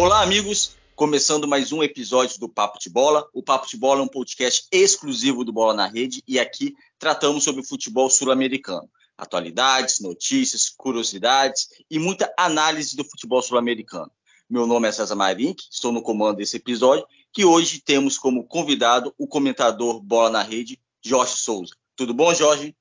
Olá, 0.00 0.22
amigos! 0.22 0.76
Começando 0.94 1.48
mais 1.48 1.72
um 1.72 1.82
episódio 1.82 2.38
do 2.38 2.48
Papo 2.48 2.78
de 2.78 2.88
Bola. 2.88 3.28
O 3.34 3.42
Papo 3.42 3.66
de 3.66 3.76
Bola 3.76 3.98
é 3.98 4.04
um 4.04 4.08
podcast 4.08 4.68
exclusivo 4.70 5.44
do 5.44 5.52
Bola 5.52 5.74
na 5.74 5.88
Rede 5.88 6.22
e 6.24 6.38
aqui 6.38 6.76
tratamos 7.00 7.42
sobre 7.42 7.62
o 7.62 7.64
futebol 7.64 8.08
sul-americano. 8.08 8.88
Atualidades, 9.18 9.98
notícias, 9.98 10.68
curiosidades 10.68 11.66
e 11.90 11.98
muita 11.98 12.32
análise 12.38 12.96
do 12.96 13.02
futebol 13.02 13.42
sul-americano. 13.42 14.08
Meu 14.48 14.68
nome 14.68 14.86
é 14.86 14.92
César 14.92 15.16
Marink, 15.16 15.64
estou 15.68 15.90
no 15.90 16.00
comando 16.00 16.36
desse 16.36 16.58
episódio, 16.58 17.04
que 17.32 17.44
hoje 17.44 17.82
temos 17.84 18.16
como 18.16 18.46
convidado 18.46 19.12
o 19.18 19.26
comentador 19.26 20.00
Bola 20.00 20.30
na 20.30 20.42
Rede, 20.42 20.80
Jorge 21.04 21.36
Souza. 21.38 21.74
Tudo 21.96 22.14
bom, 22.14 22.32
Jorge? 22.32 22.72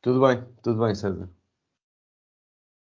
Tudo 0.00 0.26
bem, 0.26 0.42
tudo 0.62 0.80
bem, 0.82 0.94
César. 0.94 1.28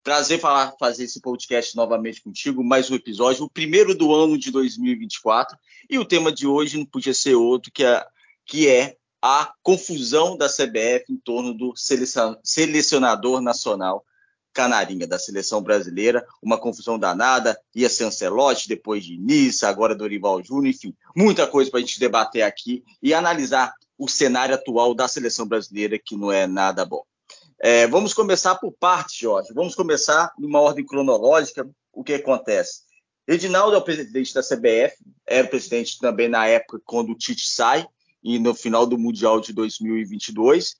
Prazer 0.03 0.37
falar, 0.37 0.73
fazer 0.77 1.05
esse 1.05 1.21
podcast 1.21 1.77
novamente 1.77 2.21
contigo, 2.21 2.61
mais 2.61 2.91
um 2.91 2.95
episódio, 2.95 3.45
o 3.45 3.49
primeiro 3.49 3.95
do 3.95 4.13
ano 4.13 4.37
de 4.37 4.51
2024. 4.51 5.57
E 5.89 5.97
o 5.97 6.03
tema 6.03 6.29
de 6.29 6.45
hoje 6.45 6.77
não 6.77 6.85
podia 6.85 7.13
ser 7.13 7.35
outro 7.35 7.71
que 7.71 7.85
é, 7.85 8.05
que 8.45 8.67
é 8.67 8.97
a 9.21 9.53
confusão 9.63 10.35
da 10.35 10.49
CBF 10.49 11.05
em 11.09 11.15
torno 11.15 11.53
do 11.53 11.73
selecionador 12.43 13.39
nacional 13.39 14.03
Canarinha, 14.51 15.07
da 15.07 15.17
seleção 15.17 15.63
brasileira. 15.63 16.27
Uma 16.41 16.57
confusão 16.57 16.99
danada, 16.99 17.57
ia 17.73 17.89
ser 17.89 18.03
Ancelotti, 18.03 18.67
depois 18.67 19.05
de 19.05 19.17
Nice, 19.17 19.65
agora 19.65 19.95
Dorival 19.95 20.43
Júnior, 20.43 20.67
enfim, 20.67 20.93
muita 21.15 21.47
coisa 21.47 21.71
para 21.71 21.79
a 21.79 21.81
gente 21.81 21.97
debater 21.97 22.41
aqui 22.41 22.83
e 23.01 23.13
analisar 23.13 23.73
o 23.97 24.09
cenário 24.09 24.53
atual 24.53 24.93
da 24.93 25.07
seleção 25.07 25.47
brasileira, 25.47 25.97
que 25.97 26.17
não 26.17 26.29
é 26.29 26.45
nada 26.45 26.83
bom. 26.83 27.05
É, 27.65 27.87
vamos 27.87 28.13
começar 28.13 28.55
por 28.55 28.73
partes, 28.73 29.15
Jorge. 29.15 29.53
Vamos 29.53 29.73
começar 29.73 30.33
numa 30.37 30.59
ordem 30.59 30.85
cronológica. 30.85 31.65
O 31.93 32.03
que 32.03 32.15
acontece? 32.15 32.81
Edinaldo 33.25 33.73
é 33.73 33.79
o 33.79 33.81
presidente 33.81 34.33
da 34.33 34.41
CBF, 34.41 34.97
era 35.25 35.47
presidente 35.47 35.97
também 35.97 36.27
na 36.27 36.45
época 36.45 36.81
quando 36.83 37.13
o 37.13 37.17
Tite 37.17 37.47
sai, 37.47 37.87
e 38.21 38.37
no 38.37 38.53
final 38.53 38.85
do 38.85 38.97
Mundial 38.97 39.39
de 39.39 39.53
2022, 39.53 40.75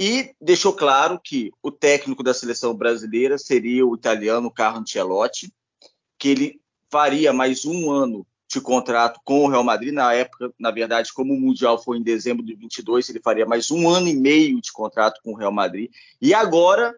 e 0.00 0.34
deixou 0.40 0.72
claro 0.72 1.20
que 1.22 1.52
o 1.62 1.70
técnico 1.70 2.24
da 2.24 2.34
seleção 2.34 2.74
brasileira 2.74 3.38
seria 3.38 3.86
o 3.86 3.94
italiano 3.94 4.50
Carlo 4.50 4.80
Ancelotti, 4.80 5.54
que 6.18 6.30
ele 6.30 6.60
faria 6.90 7.32
mais 7.32 7.64
um 7.64 7.88
ano 7.88 8.26
de 8.48 8.60
contrato 8.60 9.20
com 9.24 9.44
o 9.44 9.48
Real 9.48 9.64
Madrid. 9.64 9.92
Na 9.92 10.12
época, 10.12 10.52
na 10.58 10.70
verdade, 10.70 11.12
como 11.12 11.34
o 11.34 11.40
Mundial 11.40 11.82
foi 11.82 11.98
em 11.98 12.02
dezembro 12.02 12.44
de 12.44 12.54
22, 12.54 13.08
ele 13.08 13.20
faria 13.20 13.46
mais 13.46 13.70
um 13.70 13.88
ano 13.88 14.08
e 14.08 14.14
meio 14.14 14.60
de 14.60 14.72
contrato 14.72 15.20
com 15.22 15.32
o 15.32 15.36
Real 15.36 15.52
Madrid. 15.52 15.90
E 16.20 16.32
agora, 16.32 16.94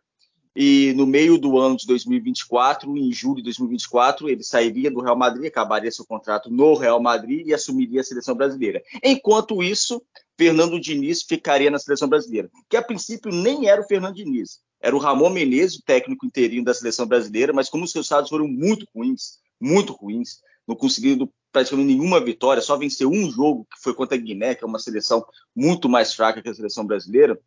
e 0.54 0.92
no 0.96 1.06
meio 1.06 1.38
do 1.38 1.58
ano 1.58 1.76
de 1.76 1.86
2024, 1.86 2.96
em 2.96 3.12
julho 3.12 3.36
de 3.36 3.44
2024, 3.44 4.28
ele 4.28 4.42
sairia 4.42 4.90
do 4.90 5.00
Real 5.00 5.16
Madrid, 5.16 5.46
acabaria 5.46 5.90
seu 5.90 6.04
contrato 6.04 6.50
no 6.50 6.74
Real 6.74 7.00
Madrid 7.00 7.46
e 7.46 7.54
assumiria 7.54 8.00
a 8.00 8.04
seleção 8.04 8.34
brasileira. 8.34 8.82
Enquanto 9.02 9.62
isso, 9.62 10.02
Fernando 10.36 10.80
Diniz 10.80 11.22
ficaria 11.22 11.70
na 11.70 11.78
seleção 11.78 12.08
brasileira, 12.08 12.50
que 12.68 12.76
a 12.76 12.82
princípio 12.82 13.32
nem 13.32 13.68
era 13.68 13.80
o 13.80 13.86
Fernando 13.86 14.16
Diniz, 14.16 14.60
era 14.80 14.94
o 14.94 14.98
Ramon 14.98 15.30
Menezes, 15.30 15.78
o 15.78 15.82
técnico 15.82 16.26
interino 16.26 16.64
da 16.64 16.74
seleção 16.74 17.06
brasileira, 17.06 17.52
mas 17.52 17.68
como 17.68 17.84
os 17.84 17.92
resultados 17.92 18.30
foram 18.30 18.46
muito 18.46 18.86
ruins, 18.94 19.38
muito 19.60 19.92
ruins, 19.92 20.40
não 20.66 20.76
conseguindo 20.76 21.32
praticamente 21.50 21.94
nenhuma 21.94 22.20
vitória, 22.20 22.62
só 22.62 22.76
venceu 22.76 23.10
um 23.10 23.30
jogo, 23.30 23.66
que 23.72 23.82
foi 23.82 23.94
contra 23.94 24.16
a 24.16 24.20
Guiné, 24.20 24.54
que 24.54 24.64
é 24.64 24.66
uma 24.66 24.78
seleção 24.78 25.24
muito 25.54 25.88
mais 25.88 26.12
fraca 26.14 26.42
que 26.42 26.48
a 26.48 26.54
seleção 26.54 26.86
brasileira. 26.86 27.40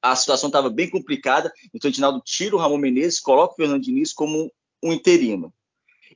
A 0.00 0.16
situação 0.16 0.48
estava 0.48 0.68
bem 0.68 0.90
complicada, 0.90 1.52
então 1.72 1.88
o 1.88 1.92
Edinaldo 1.92 2.20
tira 2.24 2.56
o 2.56 2.58
Ramon 2.58 2.78
Menezes, 2.78 3.20
coloca 3.20 3.52
o 3.52 3.56
Fernando 3.56 3.82
Diniz 3.82 4.12
como 4.12 4.50
um 4.82 4.92
interino. 4.92 5.52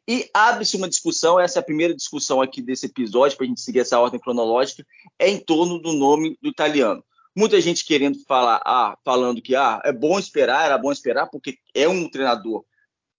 E 0.09 0.29
abre-se 0.33 0.77
uma 0.77 0.89
discussão, 0.89 1.39
essa 1.39 1.59
é 1.59 1.61
a 1.61 1.65
primeira 1.65 1.95
discussão 1.95 2.41
aqui 2.41 2.63
desse 2.63 2.87
episódio, 2.87 3.37
para 3.37 3.45
a 3.45 3.49
gente 3.49 3.61
seguir 3.61 3.81
essa 3.81 3.99
ordem 3.99 4.21
cronológica, 4.21 4.87
é 5.19 5.29
em 5.29 5.39
torno 5.39 5.79
do 5.81 5.93
nome 5.93 6.39
do 6.41 6.49
italiano. 6.49 7.05
Muita 7.35 7.61
gente 7.61 7.85
querendo 7.85 8.19
falar, 8.25 8.63
ah, 8.65 8.97
falando 9.05 9.43
que 9.43 9.55
ah, 9.55 9.81
é 9.85 9.93
bom 9.93 10.19
esperar, 10.19 10.65
era 10.65 10.79
bom 10.79 10.91
esperar, 10.91 11.27
porque 11.27 11.59
é 11.75 11.89
um 11.89 12.09
treinador 12.09 12.65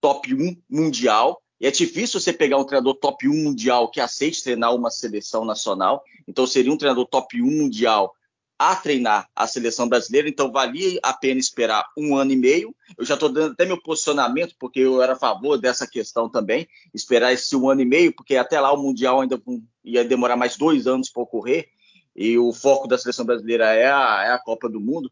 top 0.01 0.33
1 0.33 0.61
mundial, 0.69 1.41
e 1.59 1.65
é 1.65 1.71
difícil 1.71 2.19
você 2.19 2.31
pegar 2.31 2.57
um 2.57 2.63
treinador 2.63 2.93
top 2.95 3.27
1 3.27 3.33
mundial 3.33 3.89
que 3.89 3.99
aceite 3.99 4.43
treinar 4.43 4.75
uma 4.75 4.91
seleção 4.91 5.43
nacional. 5.43 6.03
Então, 6.27 6.45
seria 6.45 6.71
um 6.71 6.77
treinador 6.77 7.05
top 7.07 7.41
1 7.41 7.45
mundial 7.45 8.13
a 8.59 8.75
treinar 8.75 9.27
a 9.35 9.47
seleção 9.47 9.87
brasileira. 9.87 10.29
Então, 10.29 10.51
valia 10.51 10.99
a 11.01 11.13
pena 11.13 11.39
esperar 11.39 11.85
um 11.97 12.15
ano 12.15 12.31
e 12.31 12.35
meio. 12.35 12.75
Eu 12.95 13.05
já 13.05 13.15
estou 13.15 13.29
dando 13.29 13.53
até 13.53 13.65
meu 13.65 13.81
posicionamento, 13.81 14.55
porque 14.59 14.79
eu 14.79 15.01
era 15.01 15.13
a 15.13 15.17
favor 15.17 15.57
dessa 15.57 15.87
questão 15.87 16.29
também. 16.29 16.67
Esperar 16.93 17.33
esse 17.33 17.55
um 17.55 17.69
ano 17.69 17.81
e 17.81 17.85
meio, 17.85 18.13
porque 18.15 18.35
até 18.35 18.59
lá 18.59 18.71
o 18.71 18.81
Mundial 18.81 19.21
ainda 19.21 19.41
ia 19.83 20.05
demorar 20.05 20.35
mais 20.35 20.57
dois 20.57 20.85
anos 20.85 21.09
para 21.09 21.23
ocorrer. 21.23 21.69
E 22.15 22.37
o 22.37 22.53
foco 22.53 22.87
da 22.87 22.97
seleção 22.97 23.25
brasileira 23.25 23.73
é 23.73 23.91
a, 23.91 24.23
é 24.25 24.31
a 24.31 24.39
Copa 24.39 24.69
do 24.69 24.79
Mundo. 24.79 25.11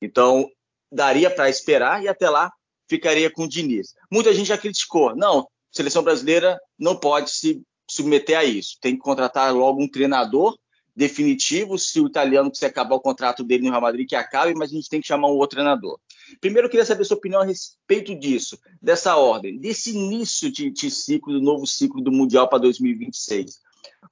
Então, 0.00 0.50
daria 0.90 1.30
para 1.30 1.50
esperar 1.50 2.02
e 2.02 2.08
até 2.08 2.28
lá 2.28 2.50
ficaria 2.88 3.30
com 3.30 3.44
o 3.44 3.48
Diniz. 3.48 3.94
Muita 4.10 4.34
gente 4.34 4.48
já 4.48 4.58
criticou. 4.58 5.16
Não, 5.16 5.48
seleção 5.72 6.02
brasileira 6.02 6.60
não 6.78 6.96
pode 6.96 7.30
se 7.30 7.62
submeter 7.88 8.38
a 8.38 8.44
isso. 8.44 8.76
Tem 8.80 8.94
que 8.94 9.02
contratar 9.02 9.54
logo 9.54 9.82
um 9.82 9.88
treinador 9.88 10.56
definitivo. 10.94 11.78
Se 11.78 12.00
o 12.00 12.06
italiano 12.06 12.50
quiser 12.50 12.66
acabar 12.66 12.94
o 12.94 13.00
contrato 13.00 13.42
dele 13.42 13.64
no 13.64 13.70
Real 13.70 13.82
Madrid, 13.82 14.08
que 14.08 14.16
acabe, 14.16 14.54
mas 14.54 14.70
a 14.70 14.74
gente 14.74 14.88
tem 14.88 15.00
que 15.00 15.06
chamar 15.06 15.28
um 15.28 15.36
outro 15.36 15.56
treinador. 15.56 15.98
Primeiro, 16.40 16.66
eu 16.66 16.70
queria 16.70 16.84
saber 16.84 17.04
sua 17.04 17.16
opinião 17.16 17.40
a 17.40 17.44
respeito 17.44 18.14
disso, 18.14 18.58
dessa 18.80 19.16
ordem, 19.16 19.58
desse 19.58 19.90
início 19.90 20.50
de, 20.50 20.70
de 20.70 20.90
ciclo, 20.90 21.32
do 21.32 21.40
novo 21.40 21.66
ciclo 21.66 22.02
do 22.02 22.12
Mundial 22.12 22.48
para 22.48 22.58
2026. 22.58 23.60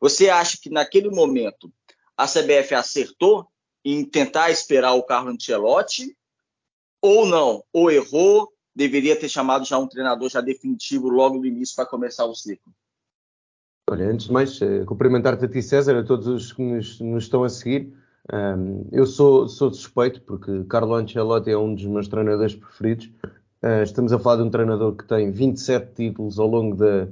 Você 0.01 0.29
acha 0.29 0.59
que 0.61 0.71
naquele 0.71 1.11
momento 1.11 1.73
a 2.17 2.27
CBF 2.27 2.75
acertou 2.75 3.47
em 3.85 4.05
tentar 4.05 4.51
esperar 4.51 4.93
o 4.95 5.03
Carlo 5.03 5.31
Ancelotti 5.31 6.15
ou 7.01 7.25
não? 7.25 7.65
Ou 7.73 7.91
errou, 7.91 8.53
deveria 8.81 9.15
ter 9.15 9.29
chamado 9.29 9.67
já 9.67 9.79
um 9.79 9.87
treinador 9.87 10.31
já 10.31 10.41
definitivo 10.41 11.11
logo 11.11 11.39
no 11.39 11.45
início 11.45 11.77
para 11.77 11.85
começar 11.85 12.25
o 12.25 12.35
ciclo? 12.35 12.73
Olha, 13.91 14.09
antes 14.09 14.27
de 14.27 14.33
mais, 14.33 14.59
uh, 14.63 14.87
cumprimentar-te 14.87 15.45
a 15.45 15.49
ti, 15.49 15.61
César, 15.61 15.99
a 15.99 16.03
todos 16.03 16.27
os 16.27 16.53
que 16.53 16.63
nos, 16.63 16.99
nos 17.01 17.25
estão 17.25 17.45
a 17.45 17.49
seguir. 17.51 17.93
Um, 18.33 18.87
eu 18.91 19.05
sou, 19.05 19.49
sou 19.49 19.73
suspeito, 19.73 20.23
porque 20.23 20.65
Carlo 20.65 20.95
Ancelotti 20.95 21.51
é 21.51 21.59
um 21.59 21.75
dos 21.75 21.85
meus 21.85 22.09
treinadores 22.09 22.55
preferidos. 22.55 23.11
Uh, 23.63 23.83
estamos 23.83 24.13
a 24.15 24.19
falar 24.19 24.37
de 24.37 24.43
um 24.45 24.51
treinador 24.51 24.97
que 24.97 25.05
tem 25.05 25.31
27 25.31 25.93
títulos 25.95 26.39
ao 26.39 26.47
longo 26.47 26.75
da, 26.77 27.09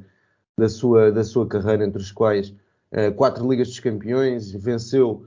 da, 0.57 0.69
sua, 0.71 1.13
da 1.13 1.23
sua 1.23 1.47
carreira, 1.47 1.85
entre 1.85 2.01
os 2.01 2.13
quais 2.13 2.55
uh, 2.93 3.13
quatro 3.15 3.47
Ligas 3.47 3.69
dos 3.69 3.81
Campeões, 3.81 4.53
venceu 4.53 5.27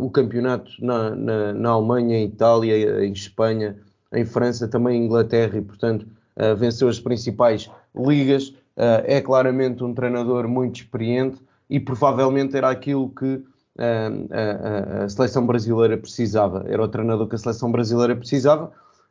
o 0.00 0.10
campeonato 0.10 0.72
na, 0.80 1.14
na, 1.14 1.52
na 1.52 1.70
Alemanha, 1.70 2.18
em 2.18 2.24
Itália, 2.24 3.06
em 3.06 3.12
Espanha, 3.12 3.78
em 4.12 4.24
França, 4.24 4.68
também 4.68 5.00
em 5.00 5.06
Inglaterra 5.06 5.58
e, 5.58 5.62
portanto, 5.62 6.06
uh, 6.36 6.56
venceu 6.56 6.88
as 6.88 7.00
principais 7.00 7.70
ligas. 7.94 8.48
Uh, 8.76 9.04
é 9.04 9.20
claramente 9.20 9.82
um 9.84 9.94
treinador 9.94 10.48
muito 10.48 10.76
experiente 10.76 11.40
e 11.68 11.80
provavelmente 11.80 12.56
era 12.56 12.70
aquilo 12.70 13.08
que 13.10 13.42
a, 13.78 15.04
a, 15.04 15.08
seleção 15.08 15.46
brasileira 15.46 15.96
precisava. 15.96 16.64
Era 16.68 16.82
o 16.82 16.88
treinador 16.88 17.26
que 17.26 17.34
a 17.34 17.38
seleção 17.38 17.72
brasileira 17.72 18.14
precisava, 18.14 18.70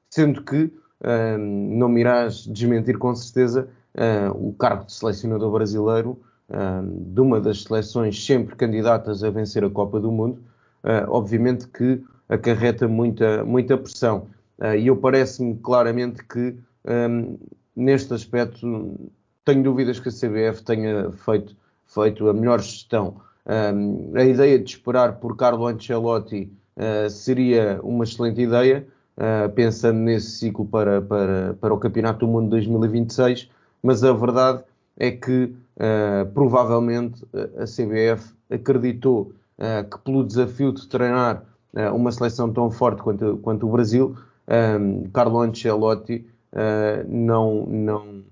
sendo 0.09 0.43
que, 0.43 0.71
não 1.39 1.89
me 1.89 2.01
irás 2.01 2.45
desmentir 2.45 2.99
com 2.99 3.15
certeza, 3.15 3.67
o 4.35 4.53
cargo 4.53 4.85
de 4.85 4.93
selecionador 4.93 5.51
brasileiro 5.51 6.19
de 6.93 7.19
uma 7.19 7.41
das 7.41 7.63
seleções 7.63 8.23
sempre 8.23 8.55
candidatas 8.55 9.23
a 9.23 9.31
vencer 9.31 9.63
a 9.63 9.69
Copa 9.71 9.99
do 9.99 10.11
Mundo, 10.11 10.37
obviamente 11.07 11.67
que 11.67 12.03
acarreta 12.29 12.87
muita, 12.87 13.43
muita 13.43 13.75
pressão. 13.75 14.27
Uh, 14.61 14.75
e 14.75 14.87
eu 14.87 14.95
parece-me 14.95 15.55
claramente 15.55 16.23
que 16.23 16.55
um, 16.85 17.37
neste 17.75 18.13
aspecto 18.13 19.11
tenho 19.43 19.63
dúvidas 19.63 19.99
que 19.99 20.09
a 20.09 20.11
CBF 20.11 20.63
tenha 20.63 21.11
feito, 21.11 21.55
feito 21.85 22.29
a 22.29 22.33
melhor 22.33 22.61
gestão. 22.61 23.15
Um, 23.45 24.11
a 24.15 24.23
ideia 24.23 24.59
de 24.59 24.69
esperar 24.69 25.19
por 25.19 25.35
Carlo 25.35 25.65
Ancelotti 25.65 26.51
uh, 26.77 27.09
seria 27.09 27.79
uma 27.83 28.03
excelente 28.03 28.41
ideia, 28.41 28.87
uh, 29.17 29.49
pensando 29.51 29.97
nesse 29.97 30.31
ciclo 30.31 30.65
para, 30.65 31.01
para, 31.01 31.55
para 31.59 31.73
o 31.73 31.77
Campeonato 31.77 32.25
do 32.25 32.31
Mundo 32.31 32.49
2026, 32.51 33.49
mas 33.81 34.03
a 34.03 34.13
verdade 34.13 34.63
é 34.97 35.11
que 35.11 35.53
uh, 35.75 36.31
provavelmente 36.33 37.25
a 37.57 37.63
CBF 37.63 38.33
acreditou 38.49 39.33
que 39.91 39.97
pelo 39.99 40.25
desafio 40.25 40.71
de 40.73 40.87
treinar 40.87 41.43
uma 41.93 42.11
seleção 42.11 42.51
tão 42.51 42.71
forte 42.71 42.99
quanto, 43.03 43.37
quanto 43.43 43.67
o 43.67 43.71
Brasil, 43.71 44.15
um, 44.51 45.09
Carlo 45.11 45.39
Ancelotti 45.39 46.27
uh, 46.51 47.07
não, 47.07 47.65
não 47.65 48.23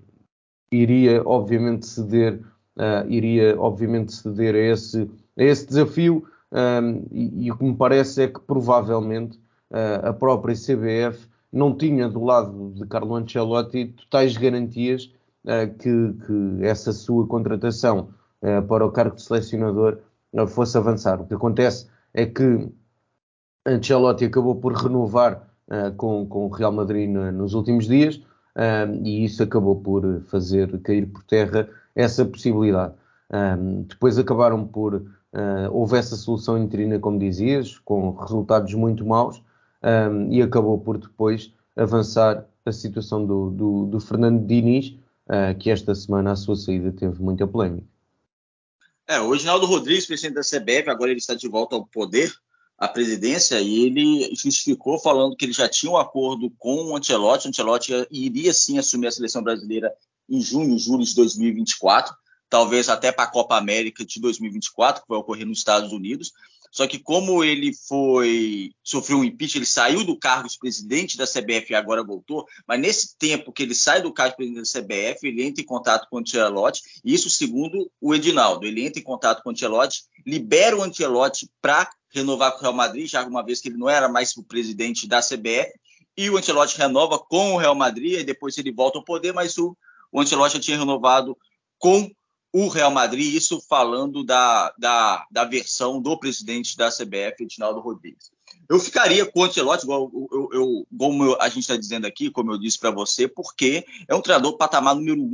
iria 0.70 1.22
obviamente 1.26 1.86
ceder, 1.86 2.40
uh, 2.76 3.08
iria 3.08 3.58
obviamente 3.58 4.12
ceder 4.12 4.54
a 4.54 4.58
esse, 4.58 5.10
a 5.38 5.42
esse 5.42 5.66
desafio 5.66 6.26
um, 6.52 7.06
e, 7.10 7.46
e, 7.46 7.52
o 7.52 7.56
que 7.56 7.64
me 7.64 7.76
parece 7.76 8.24
é 8.24 8.28
que 8.28 8.40
provavelmente 8.40 9.38
uh, 9.70 10.08
a 10.08 10.12
própria 10.12 10.54
CBF 10.54 11.26
não 11.52 11.74
tinha 11.74 12.08
do 12.08 12.22
lado 12.22 12.72
de 12.74 12.86
Carlo 12.86 13.16
Ancelotti 13.16 13.86
totais 13.86 14.36
garantias 14.36 15.12
que, 15.78 16.12
que, 16.26 16.64
essa 16.64 16.92
sua 16.92 17.26
contratação 17.26 18.10
para 18.68 18.86
o 18.86 18.92
cargo 18.92 19.16
de 19.16 19.22
selecionador 19.22 19.98
fosse 20.46 20.76
avançar. 20.76 21.20
O 21.20 21.26
que 21.26 21.34
acontece 21.34 21.88
é 22.14 22.26
que 22.26 22.68
Ancelotti 23.66 24.26
acabou 24.26 24.54
por 24.56 24.74
renovar 24.74 25.49
com, 25.96 26.26
com 26.26 26.46
o 26.46 26.48
Real 26.48 26.72
Madrid 26.72 27.08
nos 27.08 27.54
últimos 27.54 27.86
dias 27.86 28.20
e 29.04 29.24
isso 29.24 29.42
acabou 29.42 29.76
por 29.76 30.22
fazer 30.26 30.80
cair 30.80 31.06
por 31.06 31.22
terra 31.22 31.68
essa 31.94 32.24
possibilidade. 32.24 32.94
depois 33.88 34.18
acabaram 34.18 34.66
por 34.66 35.02
Uh, 35.32 35.70
houve 35.70 35.96
essa 35.96 36.16
solução 36.16 36.58
interina, 36.58 36.98
como 36.98 37.18
dizias, 37.18 37.78
com 37.78 38.10
resultados 38.10 38.74
muito 38.74 39.06
maus, 39.06 39.40
um, 39.82 40.32
e 40.32 40.42
acabou 40.42 40.78
por 40.78 40.98
depois 40.98 41.52
avançar 41.76 42.44
a 42.66 42.72
situação 42.72 43.24
do, 43.24 43.50
do, 43.50 43.86
do 43.86 44.00
Fernando 44.00 44.44
Diniz, 44.44 44.88
uh, 45.28 45.56
que 45.58 45.70
esta 45.70 45.94
semana, 45.94 46.32
à 46.32 46.36
sua 46.36 46.56
saída, 46.56 46.92
teve 46.92 47.22
muita 47.22 47.46
polémica. 47.46 47.86
É, 49.06 49.20
o 49.20 49.30
Reginaldo 49.30 49.66
Rodrigues, 49.66 50.06
presidente 50.06 50.34
da 50.34 50.42
CBF, 50.42 50.90
agora 50.90 51.10
ele 51.10 51.18
está 51.18 51.34
de 51.34 51.48
volta 51.48 51.76
ao 51.76 51.86
poder, 51.86 52.32
à 52.80 52.88
presidência, 52.88 53.60
e 53.60 53.84
ele 53.84 54.34
justificou 54.34 54.98
falando 54.98 55.36
que 55.36 55.44
ele 55.44 55.52
já 55.52 55.68
tinha 55.68 55.92
um 55.92 55.98
acordo 55.98 56.50
com 56.58 56.86
o 56.86 56.96
Ancelotti, 56.96 57.46
o 57.46 57.50
Ancelotti 57.50 57.92
iria 58.10 58.52
sim 58.52 58.78
assumir 58.78 59.06
a 59.06 59.12
seleção 59.12 59.42
brasileira 59.42 59.92
em 60.28 60.40
junho, 60.40 60.78
julho 60.78 61.04
de 61.04 61.14
2024 61.14 62.14
talvez 62.50 62.88
até 62.88 63.12
para 63.12 63.24
a 63.24 63.30
Copa 63.30 63.56
América 63.56 64.04
de 64.04 64.20
2024, 64.20 65.02
que 65.02 65.08
vai 65.08 65.18
ocorrer 65.18 65.46
nos 65.46 65.58
Estados 65.58 65.92
Unidos. 65.92 66.32
Só 66.72 66.86
que 66.86 66.98
como 66.98 67.42
ele 67.42 67.72
foi 67.72 68.72
sofreu 68.82 69.18
um 69.18 69.24
impeachment, 69.24 69.60
ele 69.60 69.66
saiu 69.66 70.04
do 70.04 70.16
cargo 70.16 70.48
de 70.48 70.58
presidente 70.58 71.16
da 71.16 71.26
CBF 71.26 71.72
e 71.72 71.74
agora 71.74 72.04
voltou, 72.04 72.46
mas 72.66 72.80
nesse 72.80 73.16
tempo 73.16 73.52
que 73.52 73.64
ele 73.64 73.74
sai 73.74 74.00
do 74.02 74.12
cargo 74.12 74.32
de 74.32 74.36
presidente 74.36 74.72
da 74.72 74.80
CBF, 74.80 75.26
ele 75.26 75.42
entra 75.42 75.62
em 75.62 75.66
contato 75.66 76.06
com 76.08 76.16
o 76.16 76.20
Ancelotti, 76.20 76.82
isso 77.04 77.28
segundo 77.28 77.90
o 78.00 78.14
Edinaldo, 78.14 78.66
ele 78.66 78.84
entra 78.84 79.00
em 79.00 79.04
contato 79.04 79.42
com 79.42 79.48
o 79.48 79.52
Ancelotti, 79.52 80.04
libera 80.24 80.76
o 80.76 80.82
Ancelotti 80.82 81.50
para 81.60 81.90
renovar 82.12 82.52
com 82.52 82.58
o 82.58 82.62
Real 82.62 82.72
Madrid, 82.72 83.08
já 83.08 83.24
uma 83.24 83.44
vez 83.44 83.60
que 83.60 83.68
ele 83.68 83.78
não 83.78 83.88
era 83.88 84.08
mais 84.08 84.36
o 84.36 84.42
presidente 84.42 85.06
da 85.06 85.20
CBF, 85.20 85.72
e 86.16 86.28
o 86.28 86.36
Ancelotti 86.36 86.76
renova 86.76 87.18
com 87.18 87.54
o 87.54 87.56
Real 87.56 87.74
Madrid, 87.74 88.20
e 88.20 88.24
depois 88.24 88.58
ele 88.58 88.72
volta 88.72 88.98
ao 88.98 89.04
poder, 89.04 89.32
mas 89.32 89.56
o, 89.58 89.76
o 90.12 90.20
Ancelotti 90.20 90.54
já 90.54 90.60
tinha 90.60 90.78
renovado 90.78 91.36
com 91.78 92.10
o 92.52 92.68
Real 92.68 92.90
Madrid, 92.90 93.32
isso 93.32 93.60
falando 93.68 94.24
da, 94.24 94.74
da, 94.76 95.24
da 95.30 95.44
versão 95.44 96.00
do 96.00 96.18
presidente 96.18 96.76
da 96.76 96.90
CBF, 96.90 97.44
Edinaldo 97.44 97.80
Rodrigues. 97.80 98.30
Eu 98.68 98.78
ficaria 98.78 99.24
com 99.24 99.40
o 99.40 99.44
Ancelotti, 99.44 99.84
igual 99.84 100.10
eu, 100.32 100.48
eu, 100.52 100.86
como 100.96 101.36
a 101.40 101.48
gente 101.48 101.60
está 101.60 101.76
dizendo 101.76 102.06
aqui, 102.06 102.30
como 102.30 102.52
eu 102.52 102.58
disse 102.58 102.78
para 102.78 102.90
você, 102.90 103.28
porque 103.28 103.84
é 104.08 104.14
um 104.14 104.20
treinador 104.20 104.56
patamar 104.56 104.94
número 104.94 105.20
um 105.20 105.28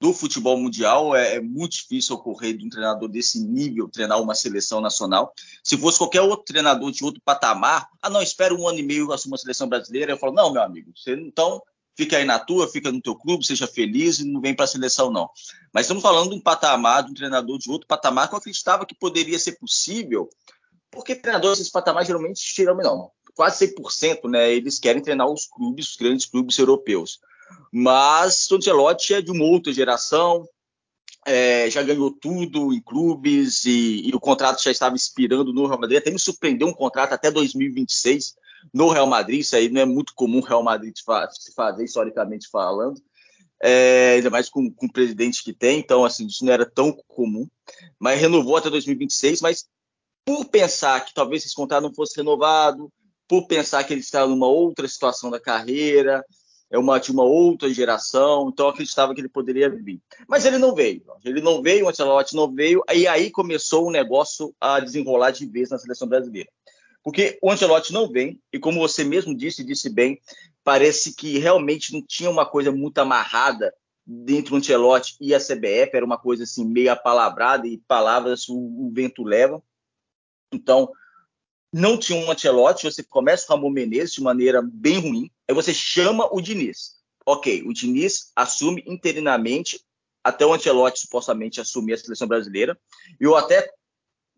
do 0.00 0.12
futebol 0.12 0.56
mundial. 0.58 1.14
É, 1.14 1.36
é, 1.36 1.40
muito 1.40 1.72
difícil 1.72 2.16
ocorrer 2.16 2.56
de 2.56 2.66
um 2.66 2.68
treinador 2.68 3.08
desse 3.08 3.42
nível 3.42 3.88
treinar 3.88 4.20
uma 4.20 4.34
seleção 4.34 4.80
nacional. 4.80 5.32
Se 5.62 5.76
fosse 5.76 5.98
qualquer 5.98 6.20
outro 6.22 6.44
treinador 6.44 6.90
de 6.90 7.04
outro 7.04 7.20
patamar, 7.24 7.88
ah, 8.00 8.10
não, 8.10 8.22
espera 8.22 8.54
um 8.54 8.68
ano 8.68 8.78
e 8.78 8.82
meio 8.82 9.12
assumir 9.12 9.32
uma 9.32 9.38
seleção 9.38 9.68
brasileira. 9.68 10.12
Eu 10.12 10.18
falo, 10.18 10.32
não, 10.32 10.52
meu 10.52 10.62
amigo, 10.62 10.92
você 10.94 11.14
então 11.14 11.62
fica 11.96 12.18
aí 12.18 12.24
na 12.24 12.38
tua, 12.38 12.68
fica 12.68 12.92
no 12.92 13.00
teu 13.00 13.16
clube, 13.16 13.46
seja 13.46 13.66
feliz 13.66 14.18
e 14.18 14.24
não 14.24 14.40
vem 14.40 14.54
para 14.54 14.66
a 14.66 14.68
seleção, 14.68 15.10
não. 15.10 15.30
Mas 15.72 15.86
estamos 15.86 16.02
falando 16.02 16.30
de 16.30 16.36
um 16.36 16.40
patamar, 16.40 17.02
de 17.02 17.10
um 17.10 17.14
treinador 17.14 17.58
de 17.58 17.70
outro 17.70 17.86
patamar 17.86 18.28
que 18.28 18.34
eu 18.34 18.38
acreditava 18.38 18.84
que 18.84 18.94
poderia 18.94 19.38
ser 19.38 19.52
possível, 19.52 20.28
porque 20.90 21.14
treinadores 21.14 21.58
desse 21.58 21.72
patamar 21.72 22.04
geralmente 22.04 22.40
tiram, 22.40 22.76
não, 22.76 23.10
quase 23.34 23.74
100%, 23.74 24.28
né? 24.28 24.52
Eles 24.52 24.78
querem 24.78 25.02
treinar 25.02 25.28
os 25.28 25.46
clubes, 25.46 25.90
os 25.90 25.96
grandes 25.96 26.26
clubes 26.26 26.58
europeus. 26.58 27.20
Mas 27.72 28.50
o 28.50 28.56
Ancelotti 28.56 29.14
é 29.14 29.22
de 29.22 29.30
uma 29.30 29.44
outra 29.44 29.72
geração, 29.72 30.48
é, 31.26 31.68
já 31.68 31.82
ganhou 31.82 32.10
tudo 32.12 32.72
em 32.72 32.80
clubes 32.80 33.64
e, 33.64 34.08
e, 34.08 34.14
o 34.14 34.20
contrato 34.20 34.62
já 34.62 34.70
estava 34.70 34.94
expirando 34.94 35.52
no 35.52 35.66
Real 35.66 35.80
Madrid. 35.80 35.98
Até 35.98 36.10
me 36.10 36.18
surpreendeu 36.18 36.68
um 36.68 36.72
contrato 36.72 37.12
até 37.12 37.30
2026 37.30 38.36
no 38.72 38.88
Real 38.88 39.08
Madrid. 39.08 39.40
Isso 39.40 39.56
aí 39.56 39.68
não 39.68 39.80
é 39.80 39.84
muito 39.84 40.14
comum 40.14 40.38
o 40.38 40.44
Real 40.44 40.62
Madrid 40.62 40.94
se 40.96 41.52
fazer, 41.52 41.84
historicamente 41.84 42.48
falando. 42.48 43.02
É, 43.60 44.14
ainda 44.16 44.30
mais 44.30 44.48
com, 44.48 44.70
com 44.70 44.86
o 44.86 44.92
presidente 44.92 45.42
que 45.42 45.52
tem, 45.52 45.78
então 45.78 46.04
assim, 46.04 46.26
isso 46.26 46.44
não 46.44 46.52
era 46.52 46.66
tão 46.66 46.92
comum, 47.08 47.48
mas 47.98 48.20
renovou 48.20 48.54
até 48.54 48.68
2026, 48.68 49.40
mas 49.40 49.66
por 50.26 50.44
pensar 50.44 51.02
que 51.04 51.14
talvez 51.14 51.44
esse 51.44 51.54
contrato 51.54 51.84
não 51.84 51.94
fosse 51.94 52.18
renovado, 52.18 52.92
por 53.26 53.46
pensar 53.46 53.82
que 53.84 53.94
ele 53.94 54.00
estava 54.00 54.28
numa 54.28 54.46
outra 54.46 54.86
situação 54.86 55.30
da 55.30 55.40
carreira, 55.40 56.22
é 56.70 56.78
uma 56.78 56.98
de 56.98 57.12
uma 57.12 57.22
outra 57.22 57.72
geração, 57.72 58.48
então 58.48 58.68
acreditava 58.68 59.14
que 59.14 59.20
ele 59.20 59.28
poderia 59.28 59.70
vir. 59.70 60.00
Mas 60.28 60.44
ele 60.44 60.58
não 60.58 60.74
veio, 60.74 61.02
ele 61.24 61.40
não 61.40 61.62
veio, 61.62 61.86
o 61.86 61.88
Ancelotti 61.88 62.34
não 62.34 62.52
veio, 62.52 62.82
e 62.92 63.06
aí 63.06 63.30
começou 63.30 63.86
o 63.86 63.90
negócio 63.90 64.54
a 64.60 64.80
desenrolar 64.80 65.30
de 65.30 65.46
vez 65.46 65.70
na 65.70 65.78
seleção 65.78 66.08
brasileira. 66.08 66.50
Porque 67.02 67.38
o 67.40 67.50
Ancelotti 67.50 67.92
não 67.92 68.10
vem, 68.10 68.40
e 68.52 68.58
como 68.58 68.80
você 68.80 69.04
mesmo 69.04 69.36
disse, 69.36 69.62
disse 69.62 69.88
bem, 69.88 70.20
parece 70.64 71.14
que 71.14 71.38
realmente 71.38 71.92
não 71.92 72.02
tinha 72.02 72.28
uma 72.28 72.44
coisa 72.44 72.72
muito 72.72 72.98
amarrada 72.98 73.72
dentro 74.04 74.50
do 74.50 74.56
Ancelotti 74.56 75.16
e 75.20 75.32
a 75.32 75.38
CBF, 75.38 75.90
era 75.92 76.04
uma 76.04 76.18
coisa 76.18 76.42
assim 76.42 76.64
meio 76.64 76.90
apalavrada 76.90 77.66
e 77.66 77.78
palavras 77.78 78.48
o, 78.48 78.56
o 78.56 78.90
vento 78.92 79.22
leva. 79.22 79.62
Então, 80.52 80.90
não 81.72 81.96
tinha 81.96 82.18
um 82.18 82.30
Ancelotti, 82.30 82.90
você 82.90 83.04
começa 83.04 83.46
com 83.46 83.52
o 83.52 83.56
Ramon 83.56 83.70
Menezes 83.70 84.14
de 84.14 84.22
maneira 84.22 84.60
bem 84.60 84.98
ruim, 84.98 85.30
aí 85.48 85.54
você 85.54 85.72
chama 85.72 86.28
o 86.32 86.40
Diniz. 86.40 86.96
Ok, 87.24 87.62
o 87.66 87.72
Diniz 87.72 88.30
assume 88.36 88.84
interinamente 88.86 89.80
até 90.22 90.44
o 90.44 90.52
Ancelotti 90.52 91.00
supostamente 91.00 91.60
assumir 91.60 91.94
a 91.94 91.98
seleção 91.98 92.26
brasileira. 92.26 92.78
Eu 93.20 93.36
até 93.36 93.72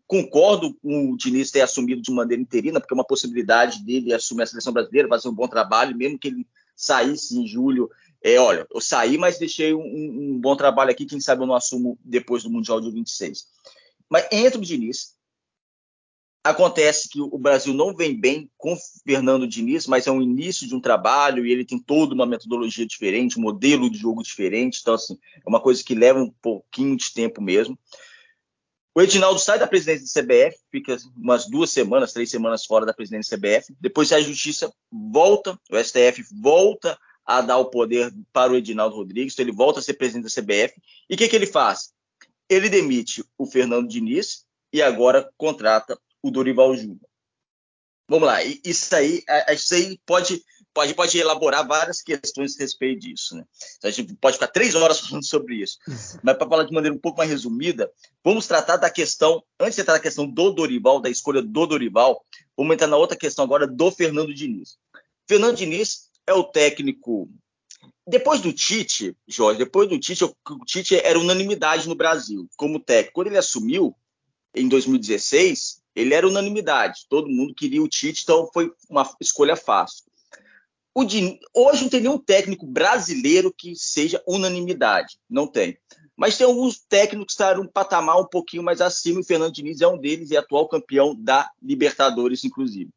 Concordo 0.09 0.73
com 0.81 1.11
o 1.11 1.15
Diniz 1.15 1.51
ter 1.51 1.61
assumido 1.61 2.01
de 2.01 2.11
maneira 2.11 2.41
interina, 2.41 2.79
porque 2.79 2.91
é 2.91 2.97
uma 2.97 3.05
possibilidade 3.05 3.85
dele 3.85 4.11
assumir 4.11 4.41
a 4.41 4.47
seleção 4.47 4.73
brasileira, 4.73 5.07
fazer 5.07 5.29
um 5.29 5.33
bom 5.35 5.47
trabalho, 5.47 5.95
mesmo 5.95 6.17
que 6.17 6.29
ele 6.29 6.47
saísse 6.75 7.37
em 7.37 7.45
julho. 7.45 7.91
É, 8.23 8.39
olha, 8.39 8.65
eu 8.73 8.81
saí, 8.81 9.19
mas 9.19 9.37
deixei 9.37 9.71
um, 9.71 9.83
um, 9.83 10.39
bom 10.39 10.55
trabalho 10.55 10.89
aqui, 10.89 11.05
quem 11.05 11.19
sabe 11.19 11.43
eu 11.43 11.45
não 11.45 11.53
assumo 11.53 11.95
depois 12.03 12.41
do 12.41 12.49
Mundial 12.49 12.81
de 12.81 12.89
26. 12.89 13.45
Mas 14.09 14.27
entre 14.31 14.57
o 14.57 14.63
Diniz, 14.63 15.13
acontece 16.43 17.09
que 17.09 17.21
o 17.21 17.37
Brasil 17.37 17.73
não 17.73 17.93
vem 17.93 18.19
bem 18.19 18.49
com 18.57 18.75
Fernando 19.05 19.47
Diniz, 19.47 19.85
mas 19.87 20.07
é 20.07 20.11
um 20.11 20.21
início 20.21 20.67
de 20.67 20.75
um 20.75 20.79
trabalho 20.79 21.45
e 21.45 21.51
ele 21.51 21.65
tem 21.65 21.77
toda 21.77 22.13
uma 22.13 22.25
metodologia 22.25 22.85
diferente, 22.85 23.37
um 23.37 23.41
modelo 23.41 23.89
de 23.89 23.97
jogo 23.97 24.23
diferente, 24.23 24.79
então 24.81 24.93
assim, 24.93 25.17
é 25.35 25.49
uma 25.49 25.59
coisa 25.59 25.83
que 25.83 25.93
leva 25.93 26.19
um 26.19 26.31
pouquinho 26.41 26.95
de 26.95 27.13
tempo 27.13 27.41
mesmo. 27.41 27.77
O 28.95 29.01
Edinaldo 29.01 29.39
sai 29.39 29.59
da 29.59 29.67
presidência 29.67 30.05
da 30.05 30.27
CBF, 30.27 30.57
fica 30.71 30.97
umas 31.15 31.47
duas 31.47 31.69
semanas, 31.69 32.11
três 32.11 32.29
semanas 32.29 32.65
fora 32.65 32.85
da 32.85 32.93
presidência 32.93 33.37
da 33.37 33.47
CBF. 33.47 33.73
Depois 33.79 34.11
a 34.11 34.19
Justiça 34.19 34.73
volta, 34.91 35.57
o 35.71 35.77
STF 35.77 36.23
volta 36.41 36.97
a 37.25 37.41
dar 37.41 37.57
o 37.57 37.69
poder 37.69 38.11
para 38.33 38.51
o 38.51 38.55
Edinaldo 38.55 38.95
Rodrigues, 38.95 39.33
então 39.33 39.45
ele 39.45 39.55
volta 39.55 39.79
a 39.79 39.83
ser 39.83 39.93
presidente 39.93 40.23
da 40.23 40.41
CBF. 40.41 40.73
E 41.09 41.13
o 41.13 41.17
que, 41.17 41.29
que 41.29 41.35
ele 41.35 41.45
faz? 41.45 41.93
Ele 42.49 42.67
demite 42.67 43.23
o 43.37 43.45
Fernando 43.45 43.87
Diniz 43.87 44.43
e 44.73 44.81
agora 44.81 45.29
contrata 45.37 45.97
o 46.21 46.31
Dorival 46.31 46.75
Júnior. 46.75 46.99
Vamos 48.07 48.27
lá, 48.27 48.43
isso 48.43 48.95
aí, 48.95 49.23
isso 49.53 49.75
aí 49.75 49.99
pode 50.05 50.43
pode, 50.73 50.93
pode 50.93 51.17
elaborar 51.17 51.67
várias 51.67 52.01
questões 52.01 52.55
a 52.55 52.63
respeito 52.63 53.01
disso. 53.01 53.35
Né? 53.35 53.43
Então, 53.77 53.89
a 53.89 53.91
gente 53.91 54.15
pode 54.15 54.35
ficar 54.35 54.47
três 54.47 54.75
horas 54.75 54.99
falando 55.07 55.25
sobre 55.25 55.55
isso. 55.55 55.77
Mas 56.23 56.37
para 56.37 56.47
falar 56.47 56.63
de 56.63 56.73
maneira 56.73 56.95
um 56.95 56.99
pouco 56.99 57.17
mais 57.17 57.29
resumida, 57.29 57.91
vamos 58.23 58.47
tratar 58.47 58.77
da 58.77 58.89
questão, 58.89 59.43
antes 59.59 59.75
de 59.75 59.81
entrar 59.81 59.95
na 59.95 59.99
questão 59.99 60.27
do 60.27 60.51
Dorival, 60.51 61.01
da 61.01 61.09
escolha 61.09 61.41
do 61.41 61.67
Dorival, 61.67 62.23
vamos 62.55 62.73
entrar 62.73 62.87
na 62.87 62.97
outra 62.97 63.17
questão 63.17 63.43
agora 63.43 63.67
do 63.67 63.91
Fernando 63.91 64.33
Diniz. 64.33 64.77
Fernando 65.27 65.57
Diniz 65.57 66.09
é 66.25 66.33
o 66.33 66.43
técnico. 66.43 67.29
Depois 68.07 68.41
do 68.41 68.51
Tite, 68.51 69.15
Jorge, 69.27 69.59
depois 69.59 69.87
do 69.87 69.99
Tite, 69.99 70.23
o 70.23 70.33
Tite 70.65 70.95
era 70.95 71.19
unanimidade 71.19 71.87
no 71.87 71.95
Brasil 71.95 72.49
como 72.57 72.79
técnico. 72.79 73.13
Quando 73.13 73.27
ele 73.27 73.37
assumiu, 73.37 73.95
em 74.55 74.67
2016, 74.67 75.83
ele 75.99 76.13
era 76.13 76.27
unanimidade. 76.27 77.05
Todo 77.09 77.29
mundo 77.29 77.53
queria 77.53 77.81
o 77.81 77.87
Tite, 77.87 78.23
então 78.23 78.49
foi 78.53 78.71
uma 78.89 79.09
escolha 79.19 79.55
fácil. 79.55 80.05
Hoje 80.95 81.81
não 81.81 81.89
tem 81.89 82.01
nenhum 82.01 82.17
técnico 82.17 82.65
brasileiro 82.65 83.53
que 83.55 83.75
seja 83.75 84.21
unanimidade. 84.27 85.17
Não 85.29 85.47
tem. 85.47 85.77
Mas 86.15 86.37
tem 86.37 86.45
alguns 86.45 86.79
técnicos 86.79 87.35
que 87.35 87.41
estão 87.41 87.61
um 87.61 87.67
patamar 87.67 88.19
um 88.19 88.25
pouquinho 88.25 88.63
mais 88.63 88.81
acima, 88.81 89.19
e 89.19 89.21
o 89.21 89.25
Fernando 89.25 89.53
Diniz 89.53 89.79
é 89.79 89.87
um 89.87 89.97
deles 89.97 90.31
e 90.31 90.35
é 90.35 90.39
atual 90.39 90.67
campeão 90.67 91.15
da 91.15 91.49
Libertadores, 91.61 92.43
inclusive. 92.43 92.91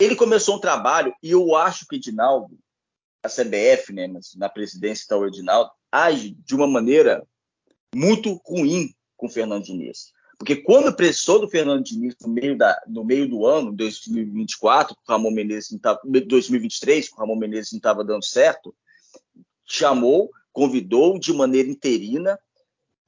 Ele 0.00 0.16
começou 0.16 0.56
um 0.56 0.60
trabalho, 0.60 1.14
e 1.22 1.30
eu 1.30 1.54
acho 1.56 1.86
que 1.86 1.96
Edinaldo, 1.96 2.58
a 3.22 3.28
CBF, 3.28 3.92
né, 3.92 4.08
na 4.36 4.48
presidência 4.48 5.02
está 5.02 5.16
o 5.16 5.26
Edinaldo, 5.26 5.70
age 5.92 6.30
de 6.30 6.54
uma 6.54 6.66
maneira 6.66 7.26
muito 7.94 8.40
ruim 8.46 8.94
com 9.16 9.26
o 9.26 9.30
Fernando 9.30 9.64
Diniz. 9.64 10.12
Porque 10.38 10.54
quando 10.54 10.94
prestou 10.94 11.40
do 11.40 11.48
Fernando 11.48 11.82
Diniz 11.82 12.14
no 12.20 12.28
meio, 12.28 12.56
da, 12.56 12.80
no 12.86 13.04
meio 13.04 13.28
do 13.28 13.44
ano, 13.44 13.72
2024, 13.72 14.94
com 14.94 15.02
o 15.02 15.12
Ramon 15.12 15.32
Menezes 15.32 15.72
não 15.72 15.80
tava, 15.80 16.00
2023, 16.04 17.08
com 17.08 17.16
o 17.16 17.20
Ramon 17.20 17.36
Menezes 17.36 17.72
não 17.72 17.78
estava 17.78 18.04
dando 18.04 18.24
certo, 18.24 18.72
chamou, 19.66 20.30
convidou 20.52 21.18
de 21.18 21.32
maneira 21.32 21.68
interina 21.68 22.38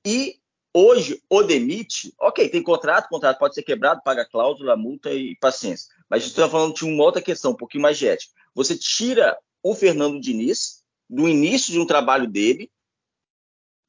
e 0.05 0.41
hoje 0.75 1.23
o 1.31 1.43
demite. 1.45 2.13
Ok, 2.21 2.49
tem 2.49 2.63
contrato, 2.63 3.09
contrato 3.09 3.39
pode 3.39 3.55
ser 3.55 3.63
quebrado, 3.63 4.03
paga 4.03 4.25
cláusula, 4.25 4.77
multa 4.77 5.13
e 5.13 5.37
paciência. 5.37 5.89
Mas 6.09 6.25
estou 6.25 6.49
falando 6.49 6.75
de 6.75 6.85
uma 6.85 7.05
outra 7.05 7.23
questão, 7.23 7.53
um 7.53 7.57
pouquinho 7.57 7.83
mais 7.83 8.03
ética. 8.03 8.33
Você 8.57 8.77
tira 8.77 9.39
o 9.63 9.73
Fernando 9.73 10.21
Diniz 10.21 10.83
do 11.09 11.29
início 11.29 11.73
de 11.73 11.79
um 11.79 11.87
trabalho 11.87 12.27
dele 12.27 12.69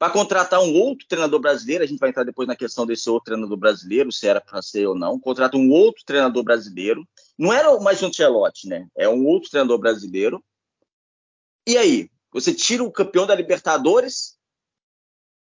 para 0.02 0.12
contratar 0.12 0.60
um 0.60 0.74
outro 0.74 1.06
treinador 1.06 1.38
brasileiro. 1.38 1.84
A 1.84 1.86
gente 1.86 2.00
vai 2.00 2.10
entrar 2.10 2.24
depois 2.24 2.48
na 2.48 2.56
questão 2.56 2.84
desse 2.84 3.08
outro 3.08 3.26
treinador 3.26 3.56
brasileiro, 3.56 4.10
se 4.10 4.26
era 4.26 4.40
para 4.40 4.60
ser 4.60 4.84
ou 4.84 4.96
não. 4.96 5.16
Contrata 5.16 5.56
um 5.56 5.70
outro 5.70 6.02
treinador 6.04 6.42
brasileiro. 6.42 7.08
Não 7.38 7.52
era 7.52 7.78
mais 7.78 8.02
um 8.02 8.08
Ancelotti, 8.08 8.66
né? 8.66 8.88
É 8.96 9.08
um 9.08 9.24
outro 9.24 9.48
treinador 9.48 9.78
brasileiro. 9.78 10.44
E 11.68 11.78
aí? 11.78 12.10
Você 12.32 12.52
tira 12.52 12.82
o 12.82 12.90
campeão 12.90 13.28
da 13.28 13.34
Libertadores, 13.36 14.36